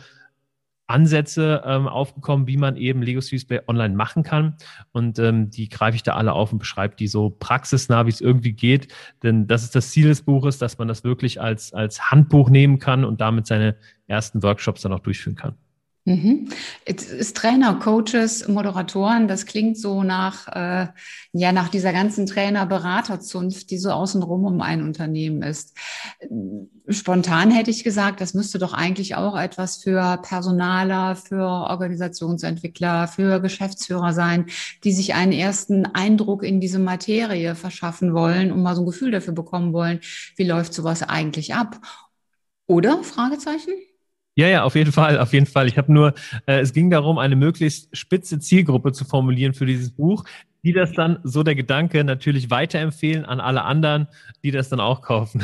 Ansätze 0.88 1.64
ähm, 1.66 1.88
aufgekommen, 1.88 2.48
wie 2.48 2.58
man 2.58 2.76
eben 2.76 3.02
Lego 3.02 3.22
Serious 3.22 3.46
Play 3.46 3.62
online 3.66 3.96
machen 3.96 4.24
kann. 4.24 4.58
Und 4.92 5.20
ähm, 5.20 5.50
die 5.50 5.70
greife 5.70 5.96
ich 5.96 6.04
da 6.04 6.16
alle 6.16 6.34
auf 6.34 6.52
und 6.52 6.60
beschreibe 6.60 6.98
die 6.98 7.08
so 7.08 7.30
praxisnah, 7.30 8.06
wie 8.06 8.10
es 8.10 8.20
irgendwie 8.20 8.52
geht. 8.52 8.90
Denn 9.24 9.48
das 9.48 9.64
ist 9.64 9.74
das 9.74 9.92
Ziel 9.92 10.10
des 10.10 10.24
Buches, 10.24 10.58
dass 10.58 10.80
man 10.80 10.90
das 10.90 11.06
wirklich 11.06 11.40
als, 11.40 11.72
als 11.72 12.12
Handbuch 12.12 12.50
nehmen 12.50 12.78
kann 12.78 13.06
und 13.06 13.22
damit 13.22 13.48
seine 13.48 13.78
ersten 14.08 14.44
Workshops 14.44 14.82
dann 14.82 14.92
auch 14.92 15.00
durchführen 15.00 15.38
kann. 15.38 15.56
Mhm. 16.04 16.50
Ist 16.86 17.38
Trainer, 17.38 17.76
Coaches, 17.76 18.48
Moderatoren, 18.48 19.28
das 19.28 19.46
klingt 19.46 19.78
so 19.78 20.02
nach, 20.02 20.48
äh, 20.48 20.88
ja, 21.32 21.52
nach 21.52 21.70
dieser 21.70 21.94
ganzen 21.94 22.26
Trainer-Beraterzunft, 22.26 23.70
die 23.70 23.78
so 23.78 23.92
außenrum 23.92 24.46
um 24.46 24.62
ein 24.62 24.82
Unternehmen 24.82 25.44
ist. 25.44 25.78
Spontan 26.88 27.52
hätte 27.52 27.70
ich 27.70 27.84
gesagt, 27.84 28.20
das 28.20 28.34
müsste 28.34 28.58
doch 28.58 28.74
eigentlich 28.74 29.14
auch 29.14 29.38
etwas 29.38 29.78
für 29.78 30.18
Personaler, 30.24 31.16
für 31.16 31.46
Organisationsentwickler, 31.46 33.08
für 33.08 33.40
Geschäftsführer 33.40 34.14
sein, 34.14 34.48
die 34.84 34.94
sich 34.94 35.14
einen 35.14 35.34
ersten 35.34 35.86
Eindruck 35.86 36.42
in 36.44 36.60
diese 36.60 36.80
Materie 36.80 37.54
verschaffen 37.54 38.16
wollen 38.16 38.52
und 38.52 38.64
mal 38.64 38.76
so 38.76 38.82
ein 38.82 38.88
Gefühl 38.88 39.12
dafür 39.12 39.34
bekommen 39.34 39.72
wollen, 39.72 40.00
wie 40.36 40.46
läuft 40.46 40.74
sowas 40.74 41.04
eigentlich 41.04 41.54
ab? 41.54 41.80
Oder? 42.66 43.04
Fragezeichen? 43.04 43.74
Ja, 44.36 44.48
ja, 44.48 44.64
auf 44.64 44.76
jeden 44.76 44.94
Fall, 44.94 45.20
auf 45.20 45.34
jeden 45.34 45.46
Fall. 45.46 45.68
Ich 45.68 45.78
habe 45.78 45.92
nur, 45.92 46.14
äh, 46.46 46.60
es 46.60 46.72
ging 46.72 46.90
darum, 46.90 47.18
eine 47.18 47.36
möglichst 47.36 47.96
spitze 47.96 48.40
Zielgruppe 48.40 48.94
zu 48.94 49.04
formulieren 49.04 49.54
für 49.54 49.66
dieses 49.66 49.92
Buch, 49.92 50.24
die 50.64 50.74
das 50.74 50.94
dann, 50.94 51.20
so 51.24 51.44
der 51.44 51.56
Gedanke, 51.56 52.04
natürlich 52.04 52.50
weiterempfehlen 52.50 53.26
an 53.26 53.40
alle 53.40 53.64
anderen, 53.64 54.08
die 54.44 54.52
das 54.52 54.70
dann 54.70 54.80
auch 54.80 55.02
kaufen. 55.02 55.44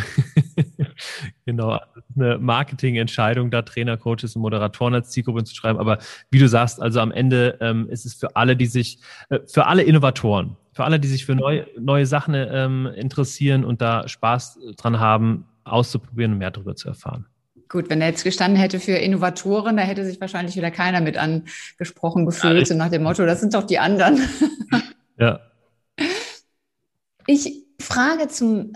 genau, 1.45 1.80
eine 2.15 2.38
Marketingentscheidung, 2.38 3.52
da 3.52 3.63
Trainer, 3.63 3.97
Coaches 3.97 4.36
und 4.36 4.43
Moderatoren 4.43 4.93
als 4.93 5.10
Zielgruppe 5.10 5.43
zu 5.43 5.56
schreiben. 5.56 5.80
Aber 5.80 5.97
wie 6.30 6.39
du 6.39 6.47
sagst, 6.47 6.82
also 6.82 7.02
am 7.02 7.12
Ende 7.12 7.58
ähm, 7.62 7.89
ist 7.89 8.06
es 8.06 8.13
für 8.13 8.36
alle, 8.36 8.56
die 8.56 8.67
sich, 8.67 9.00
äh, 9.30 9.39
für 9.47 9.65
alle 9.65 9.84
Innovatoren, 9.84 10.56
für 10.71 10.86
alle, 10.86 11.00
die 11.00 11.08
sich 11.08 11.26
für 11.26 11.36
neue, 11.36 11.67
neue 11.80 12.06
Sachen 12.06 12.36
ähm, 12.36 12.88
interessieren 12.95 13.65
und 13.65 13.82
da 13.82 14.08
Spaß 14.08 14.60
dran 14.78 15.00
haben, 15.00 15.45
auszuprobieren 15.63 16.34
und 16.34 16.38
mehr 16.38 16.52
darüber 16.52 16.76
zu 16.76 16.88
erfahren. 16.88 17.26
Gut, 17.69 17.89
wenn 17.89 18.01
er 18.01 18.10
jetzt 18.10 18.23
gestanden 18.23 18.60
hätte 18.60 18.80
für 18.80 18.93
Innovatoren, 18.93 19.77
da 19.77 19.84
hätte 19.84 20.06
sich 20.06 20.21
wahrscheinlich 20.21 20.56
wieder 20.56 20.71
keiner 20.71 21.01
mit 21.01 21.17
angesprochen 21.17 22.25
gefühlt, 22.25 22.60
ja, 22.60 22.65
so 22.65 22.75
nach 22.75 22.89
dem 22.89 23.03
Motto, 23.03 23.25
das 23.25 23.41
sind 23.41 23.53
doch 23.53 23.63
die 23.63 23.80
anderen. 23.80 24.21
Ja. 25.19 25.39
Ich 27.25 27.63
frage 27.82 28.27
zum 28.27 28.73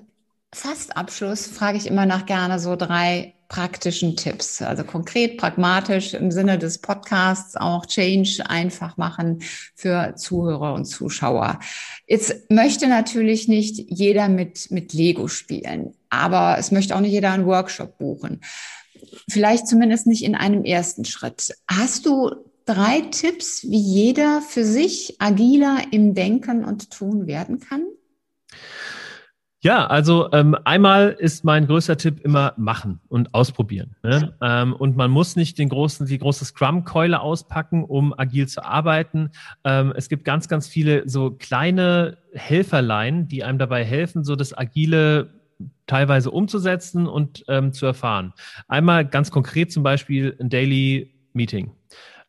Fastabschluss, 0.54 1.46
frage 1.46 1.78
ich 1.78 1.86
immer 1.86 2.08
nach 2.08 2.26
gerne 2.26 2.58
so 2.58 2.76
drei 2.76 3.36
praktischen 3.48 4.16
Tipps. 4.16 4.62
Also 4.62 4.84
konkret, 4.84 5.38
pragmatisch 5.38 6.14
im 6.14 6.32
Sinne 6.32 6.58
des 6.58 6.80
Podcasts 6.80 7.56
auch 7.56 7.86
Change 7.86 8.44
einfach 8.50 8.98
machen 8.98 9.44
für 9.76 10.16
Zuhörer 10.16 10.74
und 10.74 10.86
Zuschauer. 10.86 11.60
Jetzt 12.08 12.50
möchte 12.50 12.88
natürlich 12.88 13.48
nicht 13.48 13.78
jeder 13.90 14.30
mit, 14.30 14.72
mit 14.72 14.94
Lego 14.94 15.28
spielen, 15.28 15.94
aber 16.10 16.58
es 16.58 16.72
möchte 16.72 16.96
auch 16.96 17.02
nicht 17.02 17.12
jeder 17.12 17.32
einen 17.32 17.46
Workshop 17.46 17.98
buchen 17.98 18.42
vielleicht 19.30 19.68
zumindest 19.68 20.08
nicht 20.08 20.24
in 20.24 20.36
einem 20.36 20.64
ersten 20.64 21.06
Schritt. 21.06 21.54
Hast 21.68 22.06
du 22.06 22.32
drei 22.66 23.02
Tipps, 23.02 23.64
wie 23.64 23.80
jeder 23.80 24.42
für 24.42 24.64
sich 24.64 25.16
agiler 25.20 25.80
im 25.92 26.14
Denken 26.14 26.64
und 26.64 26.92
Tun 26.92 27.28
werden 27.28 27.60
kann? 27.60 27.84
Ja, 29.64 29.86
also 29.86 30.32
ähm, 30.32 30.58
einmal 30.66 31.16
ist 31.20 31.44
mein 31.44 31.68
größter 31.68 31.96
Tipp 31.96 32.22
immer 32.22 32.54
machen 32.58 33.00
und 33.10 33.36
ausprobieren. 33.36 33.96
Ne? 34.02 34.34
Ähm, 34.42 34.74
und 34.74 34.98
man 34.98 35.12
muss 35.12 35.36
nicht 35.36 35.60
den 35.60 35.70
großen, 35.70 36.08
die 36.08 36.18
große 36.18 36.46
Scrum-Keule 36.46 37.20
auspacken, 37.20 37.84
um 37.84 38.12
agil 38.18 38.48
zu 38.48 38.66
arbeiten. 38.66 39.30
Ähm, 39.64 39.94
es 39.96 40.10
gibt 40.10 40.26
ganz, 40.26 40.48
ganz 40.48 40.68
viele 40.68 41.08
so 41.08 41.30
kleine 41.30 42.18
Helferlein, 42.34 43.28
die 43.28 43.44
einem 43.44 43.60
dabei 43.60 43.86
helfen, 43.86 44.24
so 44.24 44.36
das 44.36 44.58
agile 44.58 45.41
teilweise 45.88 46.32
umzusetzen 46.32 47.08
und 47.08 47.44
ähm, 47.48 47.74
zu 47.74 47.86
erfahren. 47.86 48.34
Einmal 48.68 49.08
ganz 49.08 49.32
konkret 49.32 49.72
zum 49.72 49.84
Beispiel 49.84 50.36
ein 50.40 50.50
Daily 50.50 51.14
Meeting. 51.34 51.72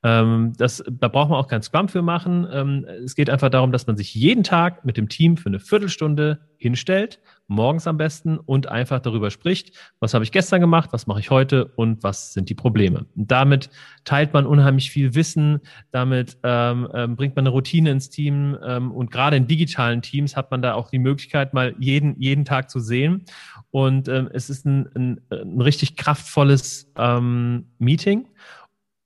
Ähm, 0.05 0.53
das, 0.57 0.83
da 0.91 1.09
braucht 1.09 1.31
man 1.31 1.39
auch 1.39 1.47
kein 1.47 1.63
Scrum 1.63 1.89
für 1.89 2.03
machen. 2.03 2.47
Ähm, 2.53 2.87
es 3.05 3.15
geht 3.15 3.31
einfach 3.31 3.51
darum, 3.51 3.71
dass 3.71 3.87
man 3.87 3.97
sich 3.97 4.15
jeden 4.15 4.43
Tag 4.43 4.85
mit 4.85 4.97
dem 4.97 5.09
Team 5.09 5.37
für 5.37 5.49
eine 5.49 5.61
Viertelstunde 5.61 6.41
hinstellt, 6.57 7.21
morgens 7.47 7.87
am 7.87 7.99
besten, 7.99 8.39
und 8.39 8.69
einfach 8.69 9.01
darüber 9.01 9.31
spricht, 9.31 9.77
was 10.01 10.15
habe 10.15 10.25
ich 10.25 10.33
gestern 10.33 10.61
gemacht, 10.61 10.91
was 10.93 11.07
mache 11.07 11.21
ich 11.21 11.31
heute 11.31 11.67
und 11.77 12.03
was 12.03 12.33
sind 12.33 12.49
die 12.49 12.55
Probleme. 12.55 13.07
Und 13.17 13.31
damit 13.31 13.71
teilt 14.05 14.33
man 14.33 14.47
unheimlich 14.47 14.91
viel 14.91 15.15
Wissen, 15.15 15.61
damit 15.93 16.39
ähm, 16.43 16.89
ähm, 16.95 17.17
bringt 17.17 17.37
man 17.37 17.47
eine 17.47 17.51
Routine 17.51 17.91
ins 17.91 18.11
Team 18.11 18.57
ähm, 18.65 18.91
und 18.91 19.11
gerade 19.11 19.37
in 19.37 19.47
digitalen 19.47 20.03
Teams 20.03 20.37
hat 20.37 20.51
man 20.51 20.63
da 20.63 20.75
auch 20.75 20.91
die 20.91 20.99
Möglichkeit, 20.99 21.55
mal 21.55 21.75
jeden, 21.79 22.21
jeden 22.21 22.45
Tag 22.45 22.71
zu 22.71 22.81
sehen. 22.81 23.25
Und 23.71 24.09
ähm, 24.09 24.29
es 24.33 24.51
ist 24.51 24.67
ein, 24.67 24.89
ein, 24.95 25.21
ein 25.31 25.61
richtig 25.61 25.97
kraftvolles 25.97 26.91
ähm, 26.97 27.67
Meeting. 27.79 28.27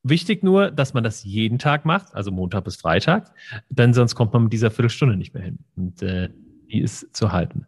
Wichtig 0.09 0.45
nur, 0.45 0.71
dass 0.71 0.95
man 0.95 1.03
das 1.03 1.25
jeden 1.25 1.59
Tag 1.59 1.85
macht, 1.85 2.15
also 2.15 2.31
Montag 2.31 2.63
bis 2.63 2.77
Freitag, 2.77 3.33
denn 3.71 3.93
sonst 3.93 4.15
kommt 4.15 4.33
man 4.33 4.45
mit 4.45 4.53
dieser 4.53 4.71
Viertelstunde 4.71 5.17
nicht 5.17 5.35
mehr 5.35 5.43
hin. 5.43 5.59
Und 5.75 6.01
äh, 6.03 6.29
die 6.69 6.81
ist 6.81 7.15
zu 7.15 7.33
halten. 7.33 7.67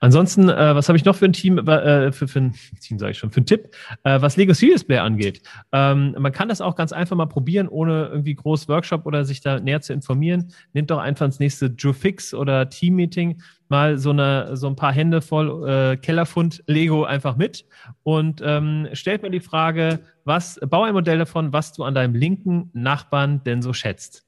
Ansonsten, 0.00 0.48
äh, 0.48 0.74
was 0.74 0.88
habe 0.88 0.96
ich 0.96 1.04
noch 1.04 1.16
für 1.16 1.26
ein 1.26 1.32
Team, 1.32 1.58
äh, 1.58 2.12
für, 2.12 2.28
für 2.28 2.40
ein 2.40 2.54
Team 2.80 2.98
sage 2.98 3.12
ich 3.12 3.18
schon, 3.18 3.30
für 3.30 3.38
einen 3.38 3.46
Tipp, 3.46 3.74
äh, 4.04 4.20
was 4.20 4.36
Lego 4.36 4.52
Serious 4.52 4.84
Play 4.84 4.98
angeht. 4.98 5.42
Ähm, 5.72 6.14
man 6.18 6.32
kann 6.32 6.48
das 6.48 6.60
auch 6.60 6.76
ganz 6.76 6.92
einfach 6.92 7.16
mal 7.16 7.26
probieren, 7.26 7.68
ohne 7.68 8.06
irgendwie 8.06 8.34
groß 8.34 8.68
Workshop 8.68 9.06
oder 9.06 9.24
sich 9.24 9.40
da 9.40 9.60
näher 9.60 9.80
zu 9.80 9.92
informieren. 9.92 10.52
Nehmt 10.72 10.90
doch 10.90 10.98
einfach 10.98 11.26
ins 11.26 11.38
nächste 11.38 11.66
Joe 11.66 11.94
Fix 11.94 12.34
oder 12.34 12.68
Team 12.68 12.94
Meeting 12.96 13.40
mal 13.68 13.98
so 13.98 14.10
eine 14.10 14.56
so 14.56 14.66
ein 14.66 14.76
paar 14.76 14.92
Hände 14.92 15.22
voll 15.22 15.68
äh, 15.68 15.96
Kellerfund 15.96 16.62
Lego 16.66 17.04
einfach 17.04 17.36
mit 17.36 17.64
und 18.02 18.42
ähm, 18.44 18.88
stellt 18.92 19.22
mir 19.22 19.30
die 19.30 19.40
Frage, 19.40 20.00
was 20.24 20.60
bau 20.68 20.82
ein 20.82 20.92
Modell 20.92 21.18
davon, 21.18 21.52
was 21.52 21.72
du 21.72 21.84
an 21.84 21.94
deinem 21.94 22.14
linken 22.14 22.70
Nachbarn 22.72 23.42
denn 23.44 23.62
so 23.62 23.72
schätzt. 23.72 24.26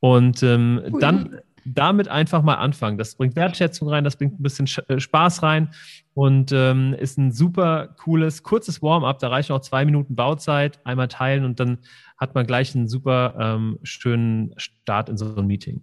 Und 0.00 0.44
ähm, 0.44 0.96
dann 1.00 1.40
damit 1.64 2.08
einfach 2.08 2.42
mal 2.42 2.54
anfangen. 2.54 2.98
Das 2.98 3.14
bringt 3.14 3.36
Wertschätzung 3.36 3.88
rein, 3.88 4.04
das 4.04 4.16
bringt 4.16 4.38
ein 4.38 4.42
bisschen 4.42 4.68
äh, 4.88 5.00
Spaß 5.00 5.42
rein 5.42 5.70
und 6.14 6.52
ähm, 6.52 6.94
ist 6.94 7.18
ein 7.18 7.32
super 7.32 7.94
cooles, 7.98 8.42
kurzes 8.42 8.82
Warm-up. 8.82 9.18
Da 9.18 9.28
reichen 9.28 9.52
auch 9.52 9.60
zwei 9.60 9.84
Minuten 9.84 10.16
Bauzeit, 10.16 10.84
einmal 10.84 11.08
teilen 11.08 11.44
und 11.44 11.60
dann 11.60 11.78
hat 12.16 12.34
man 12.34 12.46
gleich 12.46 12.74
einen 12.74 12.88
super 12.88 13.34
ähm, 13.38 13.78
schönen 13.82 14.54
Start 14.56 15.08
in 15.08 15.16
so 15.16 15.36
ein 15.36 15.46
Meeting. 15.46 15.82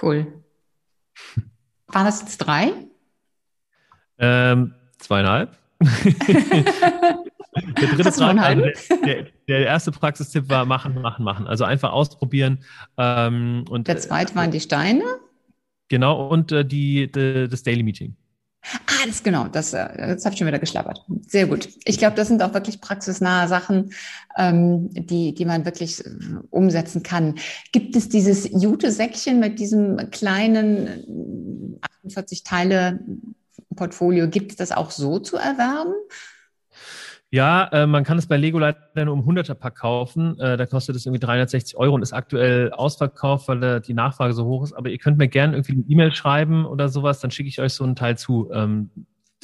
Cool. 0.00 0.26
Waren 1.88 2.04
das 2.04 2.20
jetzt 2.20 2.38
drei? 2.38 2.72
Ähm, 4.18 4.74
zweieinhalb. 4.98 5.56
Der 7.80 7.88
dritte 7.88 8.12
Frage, 8.12 8.40
also 8.40 8.62
der, 9.04 9.26
der, 9.48 9.66
erste 9.66 9.90
Praxistipp 9.90 10.48
war 10.48 10.64
machen, 10.64 11.00
machen, 11.00 11.24
machen. 11.24 11.46
Also 11.46 11.64
einfach 11.64 11.92
ausprobieren. 11.92 12.58
Ähm, 12.96 13.64
und, 13.68 13.88
der 13.88 13.98
zweite 13.98 14.34
waren 14.34 14.50
die 14.50 14.60
Steine. 14.60 15.04
Genau, 15.88 16.28
und 16.28 16.52
äh, 16.52 16.64
die, 16.64 17.10
die, 17.10 17.48
das 17.48 17.62
Daily 17.62 17.82
Meeting. 17.82 18.16
Ah, 18.86 19.06
das 19.06 19.22
genau, 19.22 19.46
das, 19.46 19.72
äh, 19.72 19.86
das 19.96 20.24
habe 20.24 20.32
ich 20.32 20.38
schon 20.38 20.48
wieder 20.48 20.58
geschlappert. 20.58 21.04
Sehr 21.28 21.46
gut. 21.46 21.68
Ich 21.84 21.98
glaube, 21.98 22.16
das 22.16 22.28
sind 22.28 22.42
auch 22.42 22.52
wirklich 22.52 22.80
praxisnahe 22.80 23.46
Sachen, 23.46 23.92
ähm, 24.36 24.90
die, 24.92 25.34
die 25.34 25.44
man 25.44 25.64
wirklich 25.64 26.04
äh, 26.04 26.10
umsetzen 26.50 27.02
kann. 27.02 27.36
Gibt 27.72 27.94
es 27.94 28.08
dieses 28.08 28.48
Jute-Säckchen 28.50 29.38
mit 29.38 29.60
diesem 29.60 30.10
kleinen 30.10 31.78
48 32.02 32.42
Teile 32.42 32.98
Portfolio, 33.76 34.28
gibt 34.28 34.52
es 34.52 34.56
das 34.56 34.72
auch 34.72 34.90
so 34.90 35.18
zu 35.18 35.36
erwerben? 35.36 35.94
Ja, 37.36 37.64
äh, 37.70 37.86
man 37.86 38.02
kann 38.02 38.16
es 38.16 38.26
bei 38.26 38.38
Lego 38.38 38.58
leider 38.58 39.04
nur 39.04 39.12
um 39.12 39.28
100er 39.28 39.52
Pack 39.52 39.74
kaufen. 39.76 40.40
Äh, 40.40 40.56
da 40.56 40.64
kostet 40.64 40.96
es 40.96 41.04
irgendwie 41.04 41.20
360 41.20 41.76
Euro 41.76 41.94
und 41.94 42.00
ist 42.00 42.14
aktuell 42.14 42.72
ausverkauft, 42.72 43.46
weil 43.48 43.62
äh, 43.62 43.80
die 43.82 43.92
Nachfrage 43.92 44.32
so 44.32 44.46
hoch 44.46 44.64
ist. 44.64 44.72
Aber 44.72 44.88
ihr 44.88 44.96
könnt 44.96 45.18
mir 45.18 45.28
gerne 45.28 45.54
irgendwie 45.54 45.72
eine 45.72 45.84
E-Mail 45.86 46.14
schreiben 46.14 46.64
oder 46.64 46.88
sowas, 46.88 47.20
dann 47.20 47.30
schicke 47.30 47.50
ich 47.50 47.60
euch 47.60 47.74
so 47.74 47.84
einen 47.84 47.94
Teil 47.94 48.16
zu. 48.16 48.50
Ähm, 48.54 48.88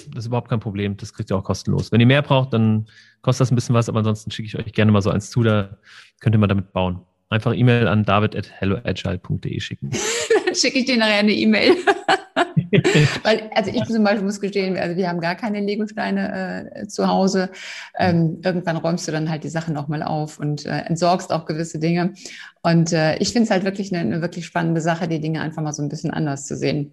das 0.08 0.20
ist 0.20 0.28
überhaupt 0.28 0.48
kein 0.48 0.58
Problem. 0.58 0.96
Das 0.96 1.12
kriegt 1.12 1.30
ihr 1.30 1.36
auch 1.36 1.44
kostenlos. 1.44 1.92
Wenn 1.92 2.00
ihr 2.00 2.06
mehr 2.06 2.22
braucht, 2.22 2.54
dann 2.54 2.86
kostet 3.20 3.42
das 3.42 3.52
ein 3.52 3.56
bisschen 3.56 3.74
was, 3.74 3.90
aber 3.90 3.98
ansonsten 3.98 4.30
schicke 4.30 4.46
ich 4.46 4.58
euch 4.58 4.72
gerne 4.72 4.90
mal 4.90 5.02
so 5.02 5.10
eins 5.10 5.30
zu. 5.30 5.42
Da 5.42 5.76
könnt 6.20 6.34
ihr 6.34 6.38
mal 6.38 6.46
damit 6.46 6.72
bauen. 6.72 7.02
Einfach 7.28 7.54
E-Mail 7.54 7.88
an 7.88 8.04
david.helloagile.de 8.04 9.60
schicken. 9.60 9.90
schicke 10.54 10.78
ich 10.78 10.86
dir 10.86 10.96
nachher 10.96 11.18
eine 11.18 11.32
E-Mail. 11.32 11.76
Weil, 13.22 13.50
also 13.54 13.70
ich 13.70 13.84
zum 13.84 14.02
Beispiel 14.02 14.24
muss 14.24 14.40
gestehen, 14.40 14.76
also 14.78 14.96
wir 14.96 15.08
haben 15.08 15.20
gar 15.20 15.34
keine 15.34 15.60
Legosteine 15.60 16.72
äh, 16.74 16.86
zu 16.86 17.06
Hause. 17.06 17.50
Ähm, 17.98 18.40
irgendwann 18.42 18.78
räumst 18.78 19.06
du 19.06 19.12
dann 19.12 19.28
halt 19.28 19.44
die 19.44 19.50
Sachen 19.50 19.74
nochmal 19.74 20.02
auf 20.02 20.38
und 20.38 20.64
äh, 20.64 20.80
entsorgst 20.86 21.32
auch 21.32 21.44
gewisse 21.44 21.78
Dinge. 21.78 22.14
Und 22.62 22.92
äh, 22.92 23.16
ich 23.16 23.32
finde 23.32 23.44
es 23.44 23.50
halt 23.50 23.64
wirklich 23.64 23.92
eine, 23.92 24.00
eine 24.00 24.22
wirklich 24.22 24.46
spannende 24.46 24.80
Sache, 24.80 25.06
die 25.06 25.20
Dinge 25.20 25.42
einfach 25.42 25.62
mal 25.62 25.72
so 25.72 25.82
ein 25.82 25.88
bisschen 25.90 26.10
anders 26.10 26.46
zu 26.46 26.56
sehen. 26.56 26.92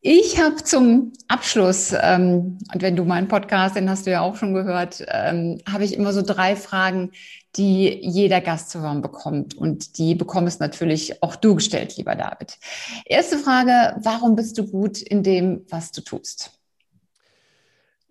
Ich 0.00 0.40
habe 0.40 0.56
zum 0.56 1.12
Abschluss, 1.26 1.92
ähm, 2.00 2.58
und 2.72 2.82
wenn 2.82 2.94
du 2.94 3.04
meinen 3.04 3.26
Podcast, 3.26 3.74
den 3.74 3.90
hast 3.90 4.06
du 4.06 4.12
ja 4.12 4.20
auch 4.20 4.36
schon 4.36 4.54
gehört, 4.54 5.04
ähm, 5.08 5.60
habe 5.68 5.84
ich 5.84 5.94
immer 5.94 6.12
so 6.12 6.22
drei 6.22 6.54
Fragen, 6.54 7.10
die 7.56 7.98
jeder 8.02 8.40
Gast 8.40 8.70
zu 8.70 8.80
hören 8.80 9.02
bekommt. 9.02 9.54
Und 9.56 9.98
die 9.98 10.14
bekommst 10.14 10.60
natürlich 10.60 11.20
auch 11.20 11.34
du 11.34 11.56
gestellt, 11.56 11.96
lieber 11.96 12.14
David. 12.14 12.58
Erste 13.06 13.38
Frage, 13.38 13.96
warum 14.04 14.36
bist 14.36 14.56
du 14.58 14.66
gut 14.66 15.02
in 15.02 15.24
dem, 15.24 15.62
was 15.68 15.90
du 15.90 16.00
tust? 16.00 16.52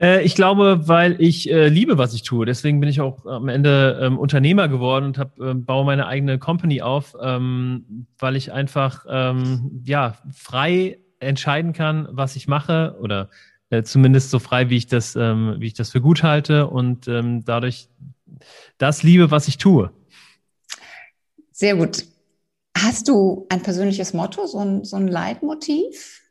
Äh, 0.02 0.24
ich 0.24 0.36
glaube, 0.36 0.90
weil 0.90 1.16
ich 1.22 1.50
äh, 1.50 1.70
liebe, 1.70 1.98
was 1.98 2.14
ich 2.14 2.24
tue. 2.24 2.46
Deswegen 2.46 2.82
bin 2.82 2.90
ich 2.90 3.00
auch 3.00 3.26
am 3.26 3.48
Ende 3.48 3.98
ähm, 4.02 4.20
Unternehmer 4.20 4.68
geworden 4.68 5.06
und 5.06 5.18
hab, 5.18 5.40
äh, 5.40 5.54
baue 5.54 5.86
meine 5.86 6.08
eigene 6.08 6.38
Company 6.38 6.82
auf, 6.82 7.16
ähm, 7.22 8.08
weil 8.20 8.36
ich 8.36 8.52
einfach 8.52 9.06
ähm, 9.10 9.84
ja 9.86 10.18
frei 10.34 11.00
entscheiden 11.20 11.74
kann, 11.74 12.08
was 12.12 12.36
ich 12.36 12.48
mache 12.48 12.98
oder 13.02 13.30
äh, 13.70 13.84
zumindest 13.84 14.30
so 14.30 14.40
frei, 14.40 14.70
wie 14.70 14.78
ich 14.78 14.88
das, 14.88 15.16
ähm, 15.16 15.56
wie 15.60 15.68
ich 15.68 15.74
das 15.74 15.92
für 15.92 16.02
gut 16.02 16.24
halte 16.24 16.68
und 16.68 17.08
ähm, 17.08 17.44
dadurch 17.44 17.90
das 18.78 19.04
liebe, 19.04 19.32
was 19.32 19.48
ich 19.48 19.58
tue. 19.58 19.92
Sehr 21.52 21.76
gut. 21.76 22.06
Hast 22.78 23.08
du 23.08 23.48
ein 23.50 23.62
persönliches 23.62 24.14
Motto, 24.14 24.46
so 24.46 24.60
ein, 24.60 24.84
so 24.86 24.96
ein 24.96 25.08
Leitmotiv? 25.08 26.22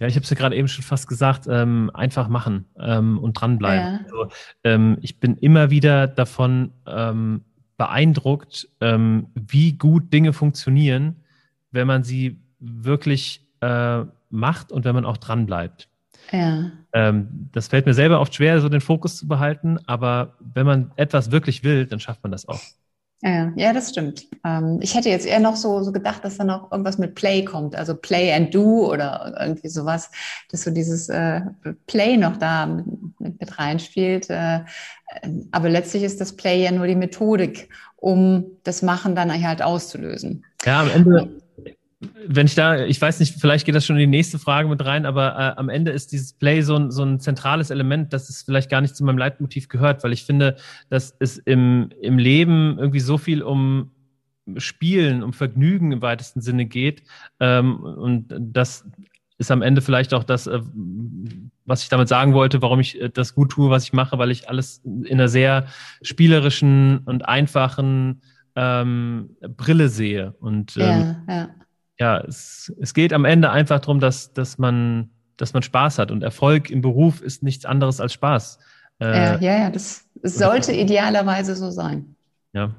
Ja, 0.00 0.06
ich 0.06 0.14
habe 0.14 0.24
es 0.24 0.30
ja 0.30 0.36
gerade 0.36 0.56
eben 0.56 0.68
schon 0.68 0.84
fast 0.84 1.08
gesagt, 1.08 1.46
ähm, 1.48 1.90
einfach 1.94 2.28
machen 2.28 2.66
ähm, 2.78 3.18
und 3.18 3.34
dranbleiben. 3.34 3.94
Ja. 3.94 4.00
Also, 4.04 4.28
ähm, 4.64 4.98
ich 5.00 5.20
bin 5.20 5.36
immer 5.36 5.70
wieder 5.70 6.06
davon 6.06 6.72
ähm, 6.86 7.44
beeindruckt, 7.76 8.68
ähm, 8.80 9.28
wie 9.34 9.72
gut 9.72 10.12
Dinge 10.12 10.32
funktionieren, 10.32 11.16
wenn 11.70 11.86
man 11.86 12.02
sie 12.02 12.40
wirklich 12.58 13.45
äh, 13.60 14.04
macht 14.30 14.72
und 14.72 14.84
wenn 14.84 14.94
man 14.94 15.04
auch 15.04 15.16
dranbleibt. 15.16 15.88
Ja. 16.32 16.70
Ähm, 16.92 17.48
das 17.52 17.68
fällt 17.68 17.86
mir 17.86 17.94
selber 17.94 18.20
oft 18.20 18.34
schwer, 18.34 18.60
so 18.60 18.68
den 18.68 18.80
Fokus 18.80 19.16
zu 19.16 19.28
behalten, 19.28 19.78
aber 19.86 20.34
wenn 20.40 20.66
man 20.66 20.92
etwas 20.96 21.30
wirklich 21.30 21.62
will, 21.62 21.86
dann 21.86 22.00
schafft 22.00 22.22
man 22.22 22.32
das 22.32 22.48
auch. 22.48 22.60
Ja, 23.22 23.50
ja, 23.56 23.72
das 23.72 23.90
stimmt. 23.90 24.26
Ähm, 24.44 24.78
ich 24.82 24.94
hätte 24.94 25.08
jetzt 25.08 25.26
eher 25.26 25.40
noch 25.40 25.56
so, 25.56 25.82
so 25.82 25.90
gedacht, 25.90 26.22
dass 26.22 26.36
da 26.36 26.44
noch 26.44 26.70
irgendwas 26.70 26.98
mit 26.98 27.14
Play 27.14 27.44
kommt, 27.44 27.74
also 27.74 27.94
Play 27.94 28.32
and 28.32 28.54
Do 28.54 28.92
oder 28.92 29.34
irgendwie 29.40 29.68
sowas, 29.68 30.10
dass 30.50 30.64
so 30.64 30.70
dieses 30.70 31.08
äh, 31.08 31.40
Play 31.86 32.18
noch 32.18 32.36
da 32.36 32.66
mit, 32.66 32.86
mit 33.18 33.58
reinspielt. 33.58 34.28
Äh, 34.28 34.60
aber 35.50 35.70
letztlich 35.70 36.02
ist 36.02 36.20
das 36.20 36.36
Play 36.36 36.62
ja 36.62 36.72
nur 36.72 36.86
die 36.86 36.94
Methodik, 36.94 37.70
um 37.96 38.44
das 38.64 38.82
Machen 38.82 39.14
dann 39.14 39.32
halt 39.42 39.62
auszulösen. 39.62 40.44
Ja, 40.64 40.82
am 40.82 40.90
Ende, 40.90 41.40
wenn 42.26 42.46
ich 42.46 42.54
da, 42.54 42.84
ich 42.84 43.00
weiß 43.00 43.20
nicht, 43.20 43.40
vielleicht 43.40 43.66
geht 43.66 43.74
das 43.74 43.86
schon 43.86 43.96
in 43.96 44.00
die 44.10 44.16
nächste 44.16 44.38
Frage 44.38 44.68
mit 44.68 44.84
rein, 44.84 45.06
aber 45.06 45.36
äh, 45.36 45.58
am 45.58 45.68
Ende 45.68 45.90
ist 45.90 46.12
dieses 46.12 46.32
Play 46.32 46.62
so 46.62 46.76
ein, 46.76 46.90
so 46.90 47.02
ein 47.02 47.20
zentrales 47.20 47.70
Element, 47.70 48.12
dass 48.12 48.28
es 48.28 48.42
vielleicht 48.42 48.70
gar 48.70 48.80
nicht 48.80 48.96
zu 48.96 49.04
meinem 49.04 49.18
Leitmotiv 49.18 49.68
gehört, 49.68 50.04
weil 50.04 50.12
ich 50.12 50.24
finde, 50.24 50.56
dass 50.88 51.14
es 51.18 51.38
im, 51.38 51.90
im 52.00 52.18
Leben 52.18 52.78
irgendwie 52.78 53.00
so 53.00 53.18
viel 53.18 53.42
um 53.42 53.92
Spielen, 54.56 55.22
um 55.22 55.32
Vergnügen 55.32 55.92
im 55.92 56.02
weitesten 56.02 56.40
Sinne 56.40 56.66
geht. 56.66 57.02
Ähm, 57.40 57.80
und 57.80 58.34
das 58.38 58.84
ist 59.38 59.50
am 59.50 59.62
Ende 59.62 59.82
vielleicht 59.82 60.14
auch 60.14 60.24
das, 60.24 60.46
äh, 60.46 60.60
was 61.64 61.82
ich 61.82 61.88
damit 61.88 62.08
sagen 62.08 62.32
wollte, 62.32 62.62
warum 62.62 62.80
ich 62.80 63.00
äh, 63.00 63.10
das 63.10 63.34
gut 63.34 63.50
tue, 63.50 63.70
was 63.70 63.84
ich 63.84 63.92
mache, 63.92 64.18
weil 64.18 64.30
ich 64.30 64.48
alles 64.48 64.82
in 64.84 65.06
einer 65.12 65.28
sehr 65.28 65.66
spielerischen 66.02 66.98
und 66.98 67.26
einfachen 67.26 68.22
ähm, 68.54 69.36
Brille 69.56 69.88
sehe. 69.88 70.34
Und 70.40 70.76
ähm, 70.76 71.16
ja, 71.28 71.34
ja 71.34 71.48
ja, 71.98 72.18
es, 72.20 72.72
es 72.80 72.94
geht 72.94 73.12
am 73.12 73.24
Ende 73.24 73.50
einfach 73.50 73.80
darum, 73.80 74.00
dass, 74.00 74.32
dass, 74.32 74.58
man, 74.58 75.10
dass 75.36 75.52
man 75.52 75.62
Spaß 75.62 75.98
hat. 75.98 76.10
Und 76.10 76.22
Erfolg 76.22 76.70
im 76.70 76.82
Beruf 76.82 77.22
ist 77.22 77.42
nichts 77.42 77.64
anderes 77.64 78.00
als 78.00 78.12
Spaß. 78.12 78.58
Äh, 79.00 79.44
ja, 79.44 79.58
ja, 79.58 79.70
das 79.70 80.04
sollte 80.22 80.72
idealerweise 80.72 81.54
so 81.56 81.70
sein. 81.70 82.16
Ja. 82.52 82.74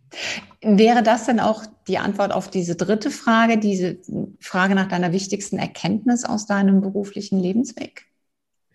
Wäre 0.62 1.02
das 1.02 1.26
denn 1.26 1.40
auch 1.40 1.64
die 1.88 1.98
Antwort 1.98 2.32
auf 2.32 2.50
diese 2.50 2.76
dritte 2.76 3.10
Frage, 3.10 3.58
diese 3.58 3.98
Frage 4.40 4.74
nach 4.74 4.88
deiner 4.88 5.12
wichtigsten 5.12 5.58
Erkenntnis 5.58 6.24
aus 6.24 6.46
deinem 6.46 6.80
beruflichen 6.80 7.38
Lebensweg? 7.38 8.06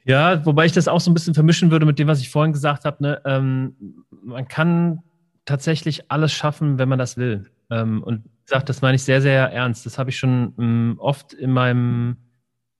Ja, 0.03 0.45
wobei 0.45 0.65
ich 0.65 0.71
das 0.71 0.87
auch 0.87 1.01
so 1.01 1.11
ein 1.11 1.13
bisschen 1.13 1.33
vermischen 1.33 1.69
würde 1.69 1.85
mit 1.85 1.99
dem, 1.99 2.07
was 2.07 2.21
ich 2.21 2.29
vorhin 2.29 2.53
gesagt 2.53 2.85
habe. 2.85 3.03
Ne? 3.03 3.21
Ähm, 3.25 4.05
man 4.09 4.47
kann 4.47 5.03
tatsächlich 5.45 6.09
alles 6.11 6.31
schaffen, 6.31 6.77
wenn 6.77 6.87
man 6.87 6.99
das 6.99 7.17
will. 7.17 7.49
Ähm, 7.69 8.03
und 8.03 8.23
gesagt, 8.47 8.69
das 8.69 8.81
meine 8.81 8.95
ich 8.95 9.03
sehr, 9.03 9.21
sehr 9.21 9.51
ernst. 9.51 9.85
Das 9.85 9.97
habe 9.97 10.09
ich 10.09 10.17
schon 10.17 10.53
ähm, 10.57 10.95
oft 10.99 11.33
in 11.33 11.51
meinem, 11.51 12.17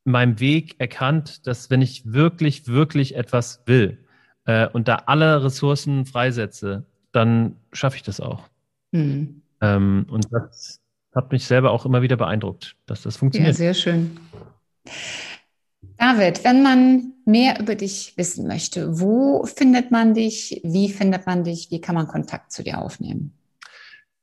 in 0.06 0.14
meinem 0.14 0.40
Weg 0.40 0.80
erkannt, 0.80 1.46
dass 1.46 1.70
wenn 1.70 1.82
ich 1.82 2.12
wirklich, 2.12 2.68
wirklich 2.68 3.16
etwas 3.16 3.64
will 3.66 4.06
äh, 4.46 4.68
und 4.68 4.88
da 4.88 5.04
alle 5.06 5.44
Ressourcen 5.44 6.06
freisetze, 6.06 6.86
dann 7.12 7.58
schaffe 7.74 7.98
ich 7.98 8.04
das 8.04 8.20
auch. 8.20 8.44
Mhm. 8.92 9.42
Ähm, 9.62 10.06
und 10.10 10.28
das 10.32 10.80
hat 11.14 11.32
mich 11.32 11.46
selber 11.46 11.72
auch 11.72 11.86
immer 11.86 12.02
wieder 12.02 12.16
beeindruckt, 12.16 12.76
dass 12.86 13.02
das 13.02 13.18
funktioniert. 13.18 13.54
Ja, 13.54 13.58
sehr 13.58 13.74
schön. 13.74 14.18
David, 15.98 16.44
wenn 16.44 16.64
man 16.64 17.14
mehr 17.26 17.60
über 17.60 17.76
dich 17.76 18.14
wissen 18.18 18.48
möchte, 18.48 19.00
wo 19.00 19.46
findet 19.46 19.92
man 19.92 20.14
dich? 20.14 20.62
Wie 20.64 20.90
findet 20.90 21.26
man 21.26 21.44
dich? 21.44 21.72
Wie 21.72 21.82
kann 21.82 21.96
man 21.96 22.08
Kontakt 22.08 22.52
zu 22.52 22.64
dir 22.64 22.80
aufnehmen? 22.80 23.34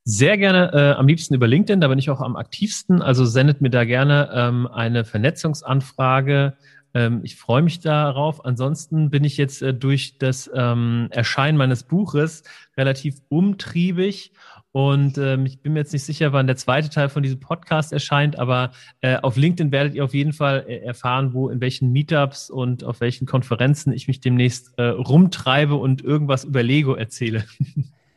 Sehr 0.04 0.36
gerne 0.36 0.70
äh, 0.72 0.98
am 0.98 1.08
liebsten 1.08 1.34
über 1.34 1.46
LinkedIn, 1.46 1.80
da 1.80 1.88
bin 1.88 1.98
ich 1.98 2.10
auch 2.10 2.20
am 2.20 2.36
aktivsten. 2.36 3.00
Also 3.00 3.24
sendet 3.24 3.60
mir 3.60 3.70
da 3.70 3.84
gerne 3.84 4.30
ähm, 4.34 4.66
eine 4.66 5.04
Vernetzungsanfrage. 5.04 6.58
Ähm, 6.92 7.20
ich 7.22 7.36
freue 7.36 7.62
mich 7.62 7.80
darauf. 7.80 8.44
Ansonsten 8.44 9.10
bin 9.10 9.24
ich 9.24 9.38
jetzt 9.38 9.62
äh, 9.62 9.72
durch 9.72 10.18
das 10.18 10.50
ähm, 10.54 11.08
Erscheinen 11.10 11.56
meines 11.56 11.84
Buches 11.84 12.42
relativ 12.76 13.22
umtriebig 13.30 14.32
und 14.74 15.18
ähm, 15.18 15.46
ich 15.46 15.60
bin 15.60 15.74
mir 15.74 15.78
jetzt 15.78 15.92
nicht 15.92 16.02
sicher, 16.02 16.32
wann 16.32 16.48
der 16.48 16.56
zweite 16.56 16.90
Teil 16.90 17.08
von 17.08 17.22
diesem 17.22 17.38
Podcast 17.38 17.92
erscheint, 17.92 18.40
aber 18.40 18.72
äh, 19.02 19.18
auf 19.18 19.36
LinkedIn 19.36 19.70
werdet 19.70 19.94
ihr 19.94 20.02
auf 20.02 20.14
jeden 20.14 20.32
Fall 20.32 20.64
äh, 20.66 20.78
erfahren, 20.78 21.32
wo 21.32 21.48
in 21.48 21.60
welchen 21.60 21.92
Meetups 21.92 22.50
und 22.50 22.82
auf 22.82 23.00
welchen 23.00 23.24
Konferenzen 23.24 23.92
ich 23.92 24.08
mich 24.08 24.20
demnächst 24.20 24.76
äh, 24.76 24.86
rumtreibe 24.86 25.76
und 25.76 26.02
irgendwas 26.02 26.42
über 26.42 26.64
Lego 26.64 26.94
erzähle. 26.94 27.44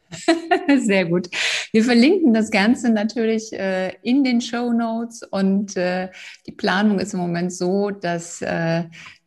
Sehr 0.79 1.05
gut. 1.05 1.29
Wir 1.71 1.83
verlinken 1.83 2.33
das 2.33 2.51
Ganze 2.51 2.89
natürlich 2.89 3.51
äh, 3.53 3.93
in 4.01 4.23
den 4.23 4.41
Show 4.41 4.71
Notes 4.71 5.23
und 5.23 5.75
äh, 5.77 6.09
die 6.45 6.51
Planung 6.51 6.99
ist 6.99 7.13
im 7.13 7.19
Moment 7.19 7.53
so, 7.53 7.91
dass 7.91 8.41
äh, 8.41 8.83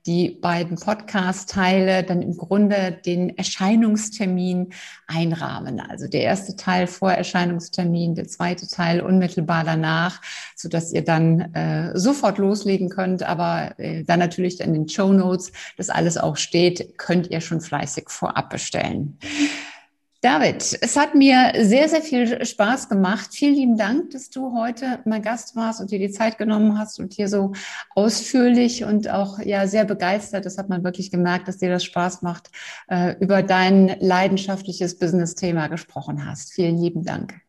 die 0.06 0.30
beiden 0.40 0.76
Podcast-Teile 0.76 2.02
dann 2.02 2.22
im 2.22 2.36
Grunde 2.36 2.98
den 3.04 3.36
Erscheinungstermin 3.36 4.72
einrahmen. 5.06 5.78
Also 5.78 6.08
der 6.08 6.22
erste 6.22 6.56
Teil 6.56 6.86
vor 6.86 7.12
Erscheinungstermin, 7.12 8.14
der 8.14 8.26
zweite 8.26 8.66
Teil 8.66 9.02
unmittelbar 9.02 9.64
danach, 9.64 10.22
so 10.56 10.68
dass 10.68 10.92
ihr 10.92 11.04
dann 11.04 11.54
äh, 11.54 11.98
sofort 11.98 12.38
loslegen 12.38 12.88
könnt. 12.88 13.22
Aber 13.22 13.78
äh, 13.78 14.02
dann 14.04 14.20
natürlich 14.20 14.60
in 14.60 14.72
den 14.72 14.88
Show 14.88 15.12
Notes, 15.12 15.52
das 15.76 15.90
alles 15.90 16.16
auch 16.16 16.36
steht, 16.36 16.96
könnt 16.96 17.30
ihr 17.30 17.40
schon 17.40 17.60
fleißig 17.60 18.08
vorab 18.08 18.48
bestellen. 18.48 19.18
David, 20.22 20.76
es 20.82 20.98
hat 20.98 21.14
mir 21.14 21.52
sehr, 21.56 21.88
sehr 21.88 22.02
viel 22.02 22.44
Spaß 22.44 22.90
gemacht. 22.90 23.30
Vielen 23.32 23.54
lieben 23.54 23.78
Dank, 23.78 24.10
dass 24.10 24.28
du 24.28 24.54
heute 24.54 24.98
mein 25.06 25.22
Gast 25.22 25.56
warst 25.56 25.80
und 25.80 25.90
dir 25.90 25.98
die 25.98 26.10
Zeit 26.10 26.36
genommen 26.36 26.78
hast 26.78 27.00
und 27.00 27.14
hier 27.14 27.26
so 27.26 27.52
ausführlich 27.94 28.84
und 28.84 29.08
auch 29.08 29.38
ja 29.38 29.66
sehr 29.66 29.86
begeistert, 29.86 30.44
das 30.44 30.58
hat 30.58 30.68
man 30.68 30.84
wirklich 30.84 31.10
gemerkt, 31.10 31.48
dass 31.48 31.56
dir 31.56 31.70
das 31.70 31.84
Spaß 31.84 32.20
macht, 32.20 32.50
äh, 32.88 33.14
über 33.18 33.42
dein 33.42 33.96
leidenschaftliches 33.98 34.98
Business-Thema 34.98 35.68
gesprochen 35.68 36.26
hast. 36.26 36.52
Vielen 36.52 36.76
lieben 36.76 37.02
Dank. 37.02 37.40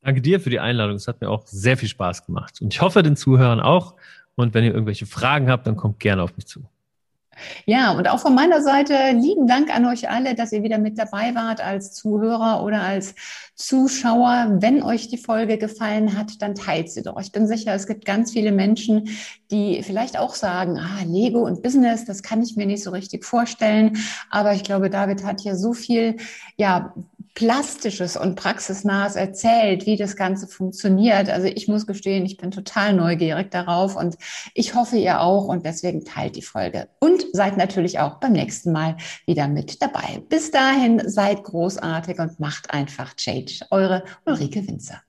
Danke 0.00 0.20
dir 0.20 0.38
für 0.38 0.50
die 0.50 0.60
Einladung. 0.60 0.94
Es 0.94 1.08
hat 1.08 1.20
mir 1.20 1.28
auch 1.28 1.44
sehr 1.48 1.76
viel 1.76 1.88
Spaß 1.88 2.24
gemacht. 2.24 2.62
Und 2.62 2.72
ich 2.72 2.80
hoffe, 2.80 3.02
den 3.02 3.16
Zuhörern 3.16 3.58
auch. 3.58 3.96
Und 4.36 4.54
wenn 4.54 4.62
ihr 4.62 4.72
irgendwelche 4.72 5.06
Fragen 5.06 5.50
habt, 5.50 5.66
dann 5.66 5.74
kommt 5.74 5.98
gerne 5.98 6.22
auf 6.22 6.36
mich 6.36 6.46
zu. 6.46 6.68
Ja, 7.66 7.92
und 7.92 8.08
auch 8.08 8.20
von 8.20 8.34
meiner 8.34 8.62
Seite 8.62 8.94
lieben 9.12 9.46
Dank 9.46 9.74
an 9.74 9.86
euch 9.86 10.08
alle, 10.08 10.34
dass 10.34 10.52
ihr 10.52 10.62
wieder 10.62 10.78
mit 10.78 10.98
dabei 10.98 11.34
wart 11.34 11.60
als 11.60 11.92
Zuhörer 11.92 12.62
oder 12.64 12.82
als 12.82 13.14
Zuschauer. 13.54 14.56
Wenn 14.60 14.82
euch 14.82 15.08
die 15.08 15.18
Folge 15.18 15.58
gefallen 15.58 16.16
hat, 16.16 16.40
dann 16.40 16.54
teilt 16.54 16.90
sie 16.90 17.02
doch. 17.02 17.20
Ich 17.20 17.32
bin 17.32 17.46
sicher, 17.46 17.74
es 17.74 17.86
gibt 17.86 18.04
ganz 18.04 18.32
viele 18.32 18.52
Menschen, 18.52 19.08
die 19.50 19.82
vielleicht 19.82 20.18
auch 20.18 20.34
sagen, 20.34 20.78
ah, 20.78 21.02
Lego 21.06 21.40
und 21.40 21.62
Business, 21.62 22.04
das 22.04 22.22
kann 22.22 22.42
ich 22.42 22.56
mir 22.56 22.66
nicht 22.66 22.82
so 22.82 22.90
richtig 22.90 23.24
vorstellen. 23.24 23.98
Aber 24.30 24.52
ich 24.52 24.64
glaube, 24.64 24.90
David 24.90 25.24
hat 25.24 25.40
hier 25.40 25.56
so 25.56 25.72
viel, 25.72 26.16
ja, 26.56 26.94
Plastisches 27.36 28.16
und 28.16 28.34
Praxisnahes 28.34 29.14
erzählt, 29.14 29.84
wie 29.84 29.96
das 29.96 30.16
Ganze 30.16 30.48
funktioniert. 30.48 31.28
Also 31.28 31.46
ich 31.46 31.68
muss 31.68 31.86
gestehen, 31.86 32.24
ich 32.24 32.38
bin 32.38 32.50
total 32.50 32.94
neugierig 32.94 33.50
darauf 33.50 33.94
und 33.94 34.16
ich 34.54 34.74
hoffe 34.74 34.96
ihr 34.96 35.20
auch 35.20 35.44
und 35.44 35.66
deswegen 35.66 36.02
teilt 36.06 36.36
die 36.36 36.42
Folge. 36.42 36.88
Und 36.98 37.26
seid 37.34 37.58
natürlich 37.58 37.98
auch 37.98 38.20
beim 38.20 38.32
nächsten 38.32 38.72
Mal 38.72 38.96
wieder 39.26 39.48
mit 39.48 39.82
dabei. 39.82 40.22
Bis 40.30 40.50
dahin 40.50 41.02
seid 41.06 41.44
großartig 41.44 42.18
und 42.20 42.40
macht 42.40 42.70
einfach 42.70 43.14
Change. 43.14 43.66
Eure 43.70 44.02
Ulrike 44.24 44.66
Winzer. 44.66 45.02